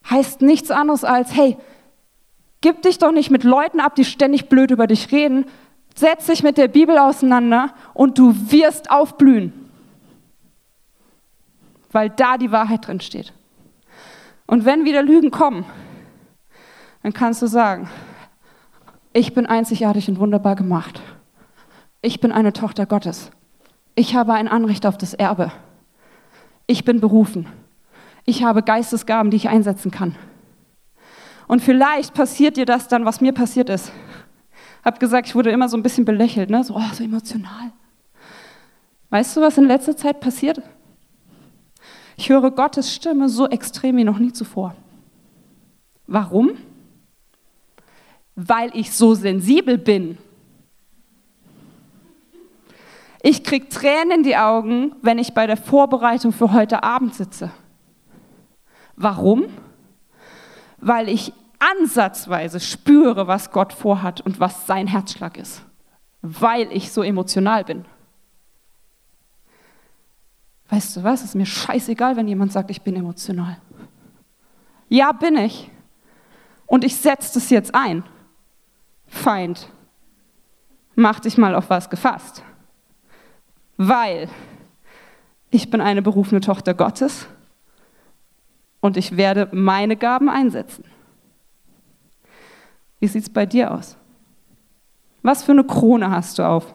heißt 0.09 0.43
nichts 0.43 0.71
anderes 0.71 1.05
als, 1.05 1.35
hey, 1.35 1.57
gib 2.61 2.83
dich 2.83 2.99
doch 2.99 3.13
nicht 3.13 3.31
mit 3.31 3.45
Leuten 3.45 3.81
ab, 3.81 3.95
die 3.95 4.05
ständig 4.05 4.49
blöd 4.49 4.71
über 4.71 4.87
dich 4.87 5.13
reden. 5.13 5.47
Setz 5.95 6.27
dich 6.27 6.43
mit 6.43 6.57
der 6.57 6.69
Bibel 6.69 6.99
auseinander 6.99 7.75
und 7.95 8.19
du 8.19 8.35
wirst 8.51 8.91
aufblühen. 8.91 9.53
Weil 11.91 12.11
da 12.11 12.39
die 12.39 12.51
Wahrheit 12.51 12.87
drin 12.87 13.01
steht. 13.01 13.33
Und 14.47 14.65
wenn 14.65 14.85
wieder 14.85 15.03
Lügen 15.03 15.31
kommen, 15.31 15.65
dann 17.03 17.13
kannst 17.13 17.43
du 17.43 17.47
sagen, 17.47 17.89
ich 19.13 19.35
bin 19.35 19.47
einzigartig 19.47 20.09
und 20.09 20.19
wunderbar 20.19 20.57
gemacht. 20.57 21.01
Ich 22.01 22.21
bin 22.21 22.33
eine 22.33 22.53
Tochter 22.53 22.87
Gottes. 22.87 23.31
Ich 23.95 24.15
habe 24.15 24.33
ein 24.33 24.49
Anrecht 24.49 24.87
auf 24.87 24.97
das 24.97 25.13
Erbe. 25.15 25.53
Ich 26.67 26.85
bin 26.85 27.01
berufen. 27.01 27.47
Ich 28.25 28.45
habe 28.45 28.63
Geistesgaben, 28.63 29.31
die 29.31 29.37
ich 29.37 29.49
einsetzen 29.49 29.91
kann. 29.91 30.15
Und 31.49 31.61
vielleicht 31.61 32.15
passiert 32.15 32.57
dir 32.57 32.67
das 32.67 32.89
dann, 32.89 33.05
was 33.05 33.21
mir 33.21 33.33
passiert 33.33 33.69
ist. 33.69 33.93
Hab 34.85 35.01
gesagt, 35.01 35.29
ich 35.29 35.35
wurde 35.35 35.51
immer 35.51 35.69
so 35.69 35.77
ein 35.77 35.83
bisschen 35.83 36.05
belächelt, 36.05 36.51
ne? 36.51 36.63
so, 36.65 36.75
oh, 36.77 36.93
so 36.93 37.05
emotional. 37.05 37.73
Weißt 39.11 39.37
du, 39.37 39.41
was 39.41 39.59
in 39.59 39.65
letzter 39.65 39.97
Zeit 39.97 40.21
passiert? 40.21 40.63
Ich 42.17 42.29
höre 42.29 42.51
Gottes 42.51 42.95
Stimme 42.95 43.29
so 43.29 43.49
extrem 43.49 43.97
wie 43.97 44.05
noch 44.05 44.19
nie 44.19 44.33
zuvor. 44.33 44.75
Warum? 46.07 46.53
Weil 48.35 48.71
ich 48.75 48.93
so 48.93 49.15
sensibel 49.15 49.79
bin. 49.79 50.19
Ich 53.23 53.45
kriege 53.45 53.69
Tränen 53.69 54.19
in 54.19 54.23
die 54.23 54.37
Augen, 54.37 54.95
wenn 55.03 55.19
ich 55.19 55.33
bei 55.33 55.47
der 55.47 55.57
Vorbereitung 55.57 56.33
für 56.33 56.53
heute 56.53 56.83
Abend 56.83 57.15
sitze 57.15 57.51
Warum? 59.03 59.47
Weil 60.79 61.09
ich 61.09 61.33
ansatzweise 61.59 62.61
spüre, 62.61 63.27
was 63.27 63.51
Gott 63.51 63.73
vorhat 63.73 64.21
und 64.21 64.39
was 64.39 64.67
sein 64.67 64.87
Herzschlag 64.87 65.37
ist. 65.37 65.65
Weil 66.23 66.71
ich 66.71 66.93
so 66.93 67.03
emotional 67.03 67.65
bin. 67.65 67.85
Weißt 70.69 70.97
du 70.97 71.03
was? 71.03 71.21
Es 71.21 71.31
ist 71.31 71.35
mir 71.35 71.47
scheißegal, 71.47 72.17
wenn 72.17 72.29
jemand 72.29 72.53
sagt, 72.53 72.71
ich 72.71 72.83
bin 72.83 72.95
emotional. 72.95 73.59
Ja, 74.89 75.11
bin 75.11 75.37
ich. 75.37 75.69
Und 76.67 76.85
ich 76.85 76.97
setze 76.97 77.35
das 77.35 77.51
jetzt 77.51 77.75
ein. 77.75 78.05
Feind, 79.09 79.69
mach 80.95 81.19
dich 81.19 81.37
mal 81.37 81.57
auf 81.57 81.71
was 81.71 81.91
gefasst. 81.91 82.43
Weil 83.77 84.29
ich 85.51 85.71
bin 85.71 85.81
eine 85.81 86.03
berufene 86.03 86.41
Tochter 86.41 86.73
Gottes 86.73 87.27
und 88.83 88.99
ich 88.99 89.17
werde 89.17 89.49
meine 89.53 89.97
Gaben 89.97 90.29
einsetzen. 90.29 90.85
Wie 93.01 93.07
sieht 93.07 93.23
es 93.23 93.31
bei 93.31 93.47
dir 93.47 93.73
aus? 93.73 93.97
Was 95.23 95.45
für 95.45 95.53
eine 95.53 95.65
Krone 95.65 96.11
hast 96.11 96.39
du 96.39 96.47
auf? 96.47 96.75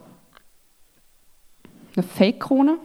Eine 1.95 2.03
Fake-Krone? 2.03 2.79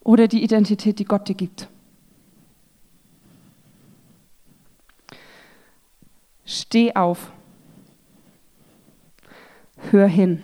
Oder 0.00 0.28
die 0.28 0.44
Identität, 0.44 0.98
die 0.98 1.06
Gott 1.06 1.26
dir 1.26 1.34
gibt? 1.34 1.68
Steh 6.44 6.94
auf. 6.94 7.32
Hör 9.90 10.06
hin, 10.06 10.42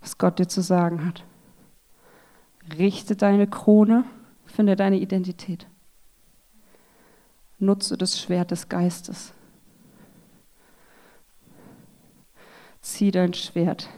was 0.00 0.16
Gott 0.16 0.38
dir 0.38 0.48
zu 0.48 0.62
sagen 0.62 1.04
hat. 1.04 1.22
Richte 2.78 3.16
deine 3.16 3.46
Krone, 3.46 4.04
finde 4.44 4.76
deine 4.76 4.98
Identität. 4.98 5.66
Nutze 7.58 7.96
das 7.96 8.20
Schwert 8.20 8.50
des 8.50 8.68
Geistes. 8.68 9.32
Zieh 12.80 13.10
dein 13.10 13.34
Schwert. 13.34 13.88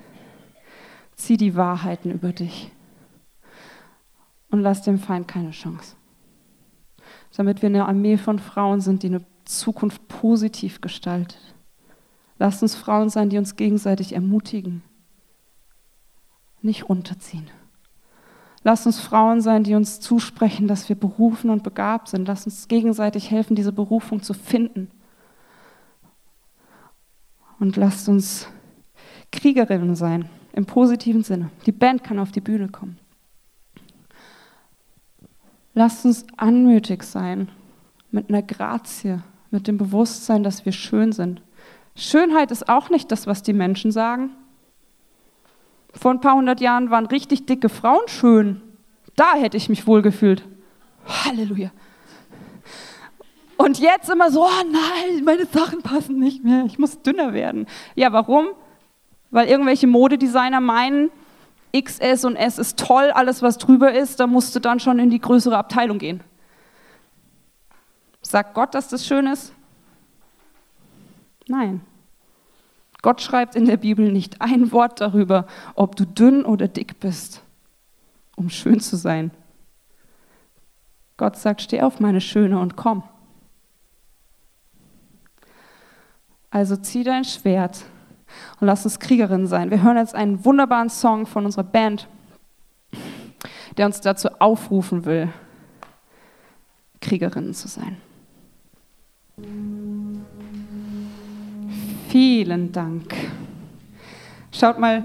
Zieh 1.17 1.37
die 1.37 1.57
Wahrheiten 1.57 2.11
über 2.11 2.33
dich. 2.33 2.71
Und 4.51 4.61
lass 4.61 4.83
dem 4.83 4.99
Feind 4.99 5.29
keine 5.29 5.51
Chance. 5.51 5.97
Damit 7.37 7.63
wir 7.63 7.69
eine 7.69 7.87
Armee 7.87 8.17
von 8.17 8.39
Frauen 8.39 8.81
sind, 8.81 9.03
die 9.03 9.09
eine 9.09 9.25
Zukunft 9.45 10.09
positiv 10.09 10.81
gestaltet. 10.81 11.55
Lasst 12.39 12.63
uns 12.63 12.77
Frauen 12.77 13.11
sein, 13.11 13.31
die 13.31 13.39
uns 13.39 13.57
gegenseitig 13.57 14.13
ermutigen, 14.13 14.83
nicht 16.63 16.89
runterziehen. 16.89 17.49
Lasst 18.69 18.85
uns 18.85 19.01
Frauen 19.01 19.41
sein, 19.41 19.65
die 19.65 19.75
uns 19.75 19.99
zusprechen, 19.99 20.69
dass 20.69 20.91
wir 20.91 20.97
berufen 20.97 21.49
und 21.49 21.63
begabt 21.63 22.09
sind. 22.09 22.29
Lasst 22.29 22.45
uns 22.45 22.69
gegenseitig 22.69 23.31
helfen, 23.31 23.57
diese 23.57 23.73
Berufung 23.73 24.23
zu 24.23 24.35
finden. 24.35 24.91
Und 27.59 27.77
lasst 27.77 28.11
uns 28.11 28.47
Kriegerinnen 29.33 29.95
sein, 29.95 30.29
im 30.53 30.67
positiven 30.67 31.23
Sinne. 31.23 31.49
Die 31.65 31.73
Band 31.73 32.05
kann 32.05 32.19
auf 32.19 32.31
die 32.31 32.43
Bühne 32.43 32.69
kommen. 32.69 32.99
Lasst 35.73 36.05
uns 36.05 36.27
anmütig 36.37 37.05
sein, 37.05 37.49
mit 38.11 38.29
einer 38.29 38.43
Grazie, 38.43 39.23
mit 39.51 39.67
dem 39.67 39.79
Bewusstsein, 39.79 40.43
dass 40.43 40.67
wir 40.67 40.73
schön 40.73 41.13
sind. 41.13 41.41
Schönheit 41.97 42.51
ist 42.51 42.69
auch 42.69 42.91
nicht 42.91 43.11
das, 43.13 43.27
was 43.27 43.43
die 43.43 43.55
Menschen 43.55 43.93
sagen. 43.93 44.29
Vor 45.99 46.13
ein 46.13 46.21
paar 46.21 46.35
hundert 46.35 46.61
Jahren 46.61 46.91
waren 46.91 47.07
richtig 47.07 47.47
dicke 47.47 47.69
Frauen 47.69 48.07
schön. 48.07 48.63
Da 49.17 49.35
hätte 49.35 49.57
ich 49.57 49.69
mich 49.69 49.87
wohl 49.87 50.01
gefühlt. 50.01 50.45
Halleluja. 51.25 51.71
Und 53.57 53.81
jetzt 53.81 54.09
immer 54.09 54.31
so, 54.31 54.45
oh 54.45 54.65
nein, 54.71 55.25
meine 55.25 55.47
Sachen 55.47 55.83
passen 55.83 56.21
nicht 56.21 56.45
mehr, 56.45 56.65
ich 56.67 56.79
muss 56.79 57.03
dünner 57.03 57.33
werden. 57.33 57.67
Ja, 57.97 58.13
warum? 58.13 58.47
Weil 59.33 59.49
irgendwelche 59.49 59.89
Modedesigner 59.89 60.61
meinen, 60.61 61.11
XS 61.77 62.25
und 62.25 62.37
S 62.37 62.59
ist 62.59 62.79
toll, 62.79 63.11
alles 63.11 63.43
was 63.43 63.59
drüber 63.59 63.93
ist, 63.93 64.21
da 64.21 64.29
musst 64.29 64.55
du 64.55 64.61
dann 64.61 64.79
schon 64.79 65.01
in 65.01 65.11
die 65.11 65.21
größere 65.21 65.59
Abteilung 65.59 65.99
gehen. 65.99 66.21
Sagt 68.23 68.55
Gott, 68.55 68.75
dass 68.75 68.89
das 68.89 69.05
schön 69.05 69.27
ist? 69.27 69.53
Nein. 71.49 71.81
Gott 73.03 73.21
schreibt 73.21 73.55
in 73.55 73.67
der 73.67 73.77
Bibel 73.77 74.11
nicht 74.11 74.41
ein 74.41 74.73
Wort 74.73 75.01
darüber, 75.01 75.47
ob 75.75 75.97
du 75.97 76.05
dünn 76.05 76.45
oder 76.45 76.67
dick 76.67 76.99
bist, 77.01 77.43
um 78.37 78.51
schön 78.51 78.81
zu 78.81 78.97
sein. 78.97 79.31
Gott 81.17 81.37
sagt, 81.37 81.63
steh 81.63 81.83
auf, 81.83 82.01
meine 82.01 82.21
Schöne, 82.21 82.59
und 82.59 82.77
komm. 82.77 83.03
Also 86.51 86.77
zieh 86.77 87.05
dein 87.05 87.25
Schwert 87.25 87.85
und 88.61 88.67
lass 88.67 88.85
uns 88.85 88.99
Kriegerin 88.99 89.47
sein. 89.47 89.71
Wir 89.71 89.83
hören 89.83 89.97
jetzt 89.97 90.15
einen 90.15 90.45
wunderbaren 90.45 90.89
Song 90.89 91.27
von 91.27 91.45
unserer 91.45 91.65
Band, 91.65 92.09
der 93.77 93.87
uns 93.87 94.01
dazu 94.01 94.29
aufrufen 94.41 95.05
will, 95.05 95.29
Kriegerinnen 97.01 97.55
zu 97.55 97.69
sein. 97.69 97.97
Vielen 102.09 102.73
Dank. 102.73 103.15
Schaut 104.51 104.79
mal, 104.79 105.05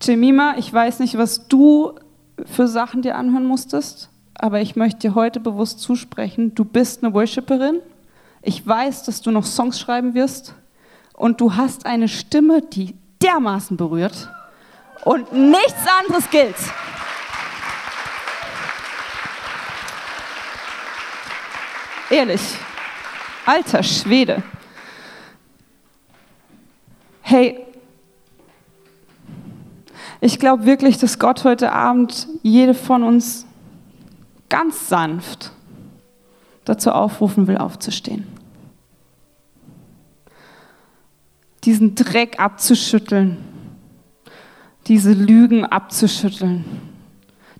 Jemima, 0.00 0.54
ich 0.56 0.72
weiß 0.72 1.00
nicht, 1.00 1.18
was 1.18 1.48
du 1.48 1.92
für 2.46 2.66
Sachen 2.66 3.02
dir 3.02 3.16
anhören 3.16 3.44
musstest, 3.44 4.08
aber 4.34 4.62
ich 4.62 4.74
möchte 4.74 5.00
dir 5.00 5.14
heute 5.14 5.38
bewusst 5.38 5.80
zusprechen, 5.80 6.54
du 6.54 6.64
bist 6.64 7.04
eine 7.04 7.12
Worshipperin. 7.12 7.80
Ich 8.40 8.66
weiß, 8.66 9.02
dass 9.02 9.20
du 9.20 9.32
noch 9.32 9.44
Songs 9.44 9.78
schreiben 9.78 10.14
wirst 10.14 10.54
und 11.12 11.42
du 11.42 11.56
hast 11.56 11.84
eine 11.84 12.08
Stimme, 12.08 12.62
die 12.62 12.94
dermaßen 13.22 13.76
berührt 13.76 14.30
und 15.04 15.30
nichts 15.30 15.86
anderes 16.00 16.30
gilt. 16.30 16.56
Ehrlich. 22.08 22.40
Alter 23.44 23.82
Schwede. 23.82 24.42
Hey, 27.26 27.58
ich 30.20 30.38
glaube 30.38 30.66
wirklich, 30.66 30.98
dass 30.98 31.18
Gott 31.18 31.44
heute 31.44 31.72
Abend 31.72 32.28
jede 32.42 32.74
von 32.74 33.02
uns 33.02 33.46
ganz 34.50 34.90
sanft 34.90 35.50
dazu 36.66 36.92
aufrufen 36.92 37.46
will, 37.46 37.56
aufzustehen. 37.56 38.26
Diesen 41.64 41.94
Dreck 41.94 42.38
abzuschütteln, 42.38 43.38
diese 44.86 45.14
Lügen 45.14 45.64
abzuschütteln, 45.64 46.66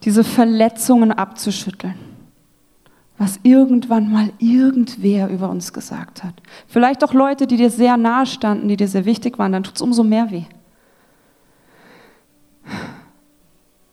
diese 0.03 0.25
Verletzungen 0.25 1.11
abzuschütteln 1.11 2.14
was 3.17 3.39
irgendwann 3.43 4.11
mal 4.11 4.33
irgendwer 4.39 5.29
über 5.29 5.49
uns 5.49 5.73
gesagt 5.73 6.25
hat. 6.25 6.35
Vielleicht 6.67 7.05
auch 7.05 7.15
Leute, 7.15 7.47
die 7.47 7.57
dir 7.57 7.71
sehr 7.71 7.97
nahe 7.97 8.27
standen, 8.27 8.69
die 8.69 8.77
dir 8.77 8.89
sehr 8.89 9.05
wichtig 9.05 9.39
waren, 9.39 9.53
dann 9.53 9.63
tut 9.63 9.77
es 9.77 9.83
umso 9.83 10.03
mehr 10.03 10.31
weh. 10.31 10.45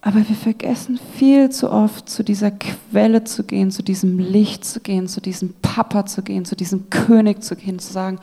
Aber 0.01 0.27
wir 0.27 0.35
vergessen 0.35 0.99
viel 1.15 1.51
zu 1.51 1.71
oft, 1.71 2.09
zu 2.09 2.23
dieser 2.23 2.49
Quelle 2.49 3.23
zu 3.23 3.43
gehen, 3.43 3.69
zu 3.69 3.83
diesem 3.83 4.17
Licht 4.17 4.65
zu 4.65 4.79
gehen, 4.79 5.07
zu 5.07 5.21
diesem 5.21 5.53
Papa 5.61 6.07
zu 6.07 6.23
gehen, 6.23 6.43
zu 6.43 6.55
diesem 6.55 6.89
König 6.89 7.43
zu 7.43 7.55
gehen, 7.55 7.77
zu 7.77 7.93
sagen, 7.93 8.19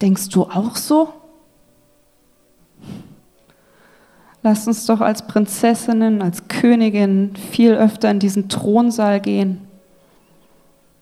denkst 0.00 0.30
du 0.30 0.44
auch 0.44 0.76
so? 0.76 1.12
Lass 4.42 4.66
uns 4.66 4.86
doch 4.86 5.00
als 5.00 5.26
Prinzessinnen, 5.26 6.22
als 6.22 6.46
Königin 6.48 7.34
viel 7.36 7.74
öfter 7.74 8.10
in 8.10 8.20
diesen 8.20 8.48
Thronsaal 8.48 9.20
gehen 9.20 9.66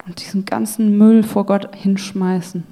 und 0.07 0.21
diesen 0.21 0.45
ganzen 0.45 0.97
Müll 0.97 1.23
vor 1.23 1.45
Gott 1.45 1.75
hinschmeißen. 1.75 2.65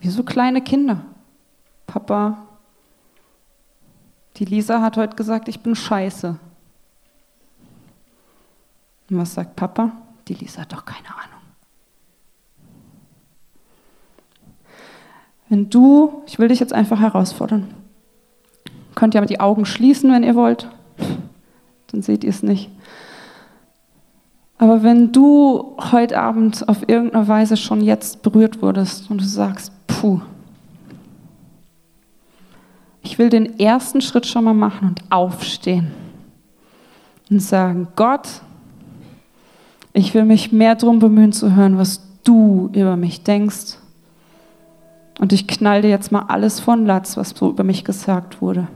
Wie 0.00 0.08
so 0.08 0.22
kleine 0.22 0.62
Kinder. 0.62 1.02
Papa, 1.86 2.46
die 4.36 4.44
Lisa 4.44 4.80
hat 4.80 4.96
heute 4.96 5.16
gesagt, 5.16 5.48
ich 5.48 5.60
bin 5.60 5.74
scheiße. 5.74 6.38
Und 9.10 9.18
was 9.18 9.34
sagt 9.34 9.56
Papa? 9.56 9.90
Die 10.28 10.34
Lisa 10.34 10.62
hat 10.62 10.72
doch 10.72 10.84
keine 10.84 11.08
Ahnung. 11.08 11.40
Wenn 15.48 15.68
du, 15.68 16.22
ich 16.26 16.38
will 16.38 16.46
dich 16.46 16.60
jetzt 16.60 16.72
einfach 16.72 17.00
herausfordern, 17.00 17.74
Könnt 19.00 19.16
aber 19.16 19.24
die 19.24 19.40
Augen 19.40 19.64
schließen, 19.64 20.12
wenn 20.12 20.24
ihr 20.24 20.34
wollt. 20.34 20.68
Dann 21.90 22.02
seht 22.02 22.22
ihr 22.22 22.28
es 22.28 22.42
nicht. 22.42 22.68
Aber 24.58 24.82
wenn 24.82 25.10
du 25.10 25.74
heute 25.90 26.20
Abend 26.20 26.68
auf 26.68 26.86
irgendeine 26.86 27.26
Weise 27.26 27.56
schon 27.56 27.80
jetzt 27.80 28.20
berührt 28.20 28.60
wurdest 28.60 29.10
und 29.10 29.22
du 29.22 29.24
sagst, 29.24 29.72
puh, 29.86 30.20
ich 33.00 33.18
will 33.18 33.30
den 33.30 33.58
ersten 33.58 34.02
Schritt 34.02 34.26
schon 34.26 34.44
mal 34.44 34.52
machen 34.52 34.88
und 34.88 35.02
aufstehen. 35.08 35.92
und 37.30 37.40
sagen, 37.40 37.88
Gott, 37.96 38.28
ich 39.94 40.12
will 40.12 40.26
mich 40.26 40.52
mehr 40.52 40.74
darum 40.74 40.98
bemühen 40.98 41.32
zu 41.32 41.54
hören, 41.56 41.78
was 41.78 42.06
du 42.22 42.68
über 42.74 42.98
mich 42.98 43.22
denkst. 43.22 43.78
Und 45.18 45.32
ich 45.32 45.46
knall 45.46 45.80
dir 45.80 45.88
jetzt 45.88 46.12
mal 46.12 46.26
alles 46.28 46.60
von 46.60 46.84
Latz, 46.84 47.16
was 47.16 47.30
so 47.30 47.48
über 47.48 47.64
mich 47.64 47.82
gesagt 47.82 48.42
wurde. 48.42 48.68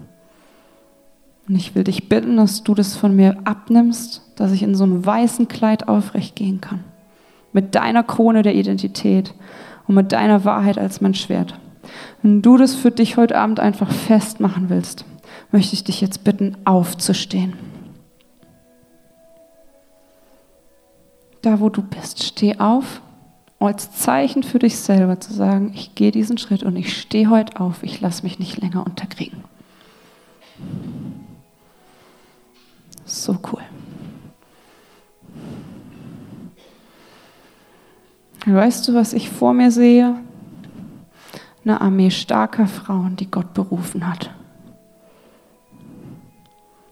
Und 1.48 1.56
ich 1.56 1.74
will 1.74 1.84
dich 1.84 2.08
bitten, 2.08 2.36
dass 2.36 2.62
du 2.62 2.74
das 2.74 2.96
von 2.96 3.14
mir 3.14 3.36
abnimmst, 3.44 4.22
dass 4.36 4.52
ich 4.52 4.62
in 4.62 4.74
so 4.74 4.84
einem 4.84 5.04
weißen 5.04 5.48
Kleid 5.48 5.88
aufrecht 5.88 6.36
gehen 6.36 6.60
kann. 6.60 6.84
Mit 7.52 7.74
deiner 7.74 8.02
Krone 8.02 8.42
der 8.42 8.54
Identität 8.54 9.34
und 9.86 9.94
mit 9.94 10.12
deiner 10.12 10.44
Wahrheit 10.44 10.78
als 10.78 11.00
mein 11.00 11.14
Schwert. 11.14 11.58
Wenn 12.22 12.40
du 12.40 12.56
das 12.56 12.74
für 12.74 12.90
dich 12.90 13.16
heute 13.16 13.36
Abend 13.36 13.60
einfach 13.60 13.90
festmachen 13.90 14.70
willst, 14.70 15.04
möchte 15.52 15.74
ich 15.74 15.84
dich 15.84 16.00
jetzt 16.00 16.24
bitten, 16.24 16.56
aufzustehen. 16.64 17.52
Da, 21.42 21.60
wo 21.60 21.68
du 21.68 21.82
bist, 21.82 22.22
steh 22.22 22.58
auf, 22.58 23.02
als 23.60 23.92
Zeichen 23.92 24.42
für 24.42 24.58
dich 24.58 24.78
selber 24.78 25.20
zu 25.20 25.32
sagen, 25.32 25.72
ich 25.74 25.94
gehe 25.94 26.10
diesen 26.10 26.38
Schritt 26.38 26.62
und 26.62 26.76
ich 26.76 26.98
stehe 26.98 27.30
heute 27.30 27.60
auf, 27.60 27.82
ich 27.82 28.00
lasse 28.00 28.22
mich 28.22 28.38
nicht 28.38 28.60
länger 28.60 28.84
unterkriegen. 28.84 29.44
So 33.14 33.38
cool. 33.52 33.62
Weißt 38.44 38.88
du, 38.88 38.94
was 38.94 39.12
ich 39.12 39.30
vor 39.30 39.54
mir 39.54 39.70
sehe? 39.70 40.16
Eine 41.64 41.80
Armee 41.80 42.10
starker 42.10 42.66
Frauen, 42.66 43.14
die 43.16 43.30
Gott 43.30 43.54
berufen 43.54 44.06
hat. 44.06 44.30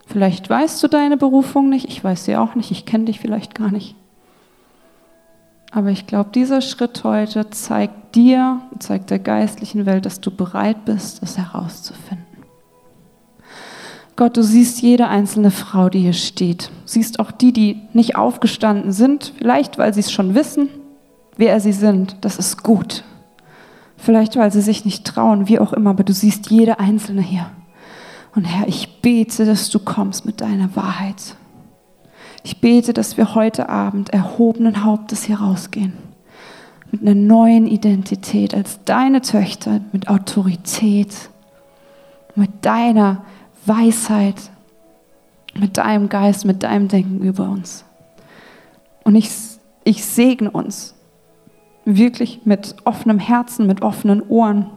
Vielleicht 0.06 0.48
weißt 0.48 0.82
du 0.82 0.88
deine 0.88 1.16
Berufung 1.16 1.68
nicht, 1.68 1.88
ich 1.88 2.02
weiß 2.02 2.24
sie 2.24 2.36
auch 2.36 2.54
nicht, 2.54 2.70
ich 2.70 2.86
kenne 2.86 3.06
dich 3.06 3.18
vielleicht 3.18 3.54
gar 3.54 3.70
nicht. 3.70 3.96
Aber 5.72 5.90
ich 5.90 6.06
glaube, 6.06 6.30
dieser 6.32 6.60
Schritt 6.60 7.02
heute 7.02 7.50
zeigt 7.50 8.14
dir, 8.14 8.60
zeigt 8.78 9.10
der 9.10 9.18
geistlichen 9.18 9.86
Welt, 9.86 10.06
dass 10.06 10.20
du 10.20 10.30
bereit 10.30 10.84
bist, 10.84 11.20
das 11.22 11.36
herauszufinden. 11.36 12.21
Gott, 14.16 14.36
du 14.36 14.42
siehst 14.42 14.82
jede 14.82 15.08
einzelne 15.08 15.50
Frau, 15.50 15.88
die 15.88 16.00
hier 16.00 16.12
steht. 16.12 16.70
Siehst 16.84 17.18
auch 17.18 17.30
die, 17.30 17.52
die 17.52 17.80
nicht 17.92 18.16
aufgestanden 18.16 18.92
sind, 18.92 19.32
vielleicht 19.38 19.78
weil 19.78 19.94
sie 19.94 20.00
es 20.00 20.12
schon 20.12 20.34
wissen, 20.34 20.68
wer 21.36 21.60
sie 21.60 21.72
sind. 21.72 22.16
Das 22.20 22.36
ist 22.36 22.62
gut. 22.62 23.04
Vielleicht 23.96 24.36
weil 24.36 24.52
sie 24.52 24.60
sich 24.60 24.84
nicht 24.84 25.06
trauen, 25.06 25.48
wie 25.48 25.58
auch 25.58 25.72
immer, 25.72 25.90
aber 25.90 26.04
du 26.04 26.12
siehst 26.12 26.50
jede 26.50 26.78
einzelne 26.78 27.22
hier. 27.22 27.46
Und 28.34 28.44
Herr, 28.44 28.66
ich 28.66 29.00
bete, 29.00 29.44
dass 29.44 29.70
du 29.70 29.78
kommst 29.78 30.26
mit 30.26 30.40
deiner 30.40 30.74
Wahrheit. 30.74 31.36
Ich 32.42 32.60
bete, 32.60 32.92
dass 32.92 33.16
wir 33.16 33.34
heute 33.34 33.68
Abend 33.68 34.10
erhobenen 34.10 34.84
Hauptes 34.84 35.24
hier 35.24 35.40
rausgehen. 35.40 35.92
Mit 36.90 37.02
einer 37.02 37.14
neuen 37.14 37.66
Identität 37.66 38.54
als 38.54 38.80
deine 38.84 39.22
Töchter, 39.22 39.80
mit 39.92 40.08
Autorität, 40.08 41.30
mit 42.34 42.50
deiner 42.62 43.24
Weisheit, 43.66 44.50
mit 45.54 45.76
deinem 45.76 46.08
Geist, 46.08 46.44
mit 46.44 46.62
deinem 46.62 46.88
Denken 46.88 47.20
über 47.20 47.48
uns. 47.48 47.84
Und 49.04 49.16
ich, 49.16 49.30
ich 49.84 50.04
segne 50.04 50.50
uns 50.50 50.94
wirklich 51.84 52.42
mit 52.44 52.76
offenem 52.84 53.18
Herzen, 53.18 53.66
mit 53.66 53.82
offenen 53.82 54.22
Ohren 54.22 54.70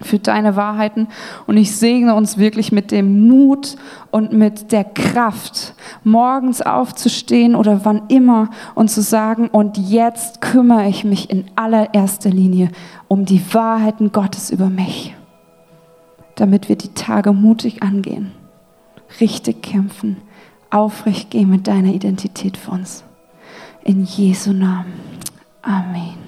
für 0.00 0.18
deine 0.18 0.56
Wahrheiten. 0.56 1.08
Und 1.46 1.56
ich 1.56 1.76
segne 1.76 2.14
uns 2.14 2.38
wirklich 2.38 2.72
mit 2.72 2.90
dem 2.90 3.26
Mut 3.26 3.76
und 4.10 4.32
mit 4.32 4.72
der 4.72 4.84
Kraft, 4.84 5.74
morgens 6.04 6.62
aufzustehen 6.62 7.54
oder 7.54 7.84
wann 7.84 8.02
immer 8.08 8.50
und 8.74 8.90
zu 8.90 9.02
sagen, 9.02 9.48
und 9.48 9.76
jetzt 9.76 10.40
kümmere 10.40 10.88
ich 10.88 11.04
mich 11.04 11.30
in 11.30 11.46
allererster 11.56 12.30
Linie 12.30 12.70
um 13.08 13.24
die 13.24 13.42
Wahrheiten 13.52 14.12
Gottes 14.12 14.50
über 14.50 14.70
mich 14.70 15.14
damit 16.40 16.68
wir 16.68 16.76
die 16.76 16.94
Tage 16.94 17.32
mutig 17.32 17.82
angehen, 17.82 18.32
richtig 19.20 19.62
kämpfen, 19.62 20.18
aufrecht 20.70 21.30
gehen 21.30 21.50
mit 21.50 21.66
deiner 21.66 21.92
Identität 21.92 22.56
für 22.56 22.72
uns. 22.72 23.04
In 23.82 24.04
Jesu 24.04 24.52
Namen. 24.52 24.92
Amen. 25.62 26.27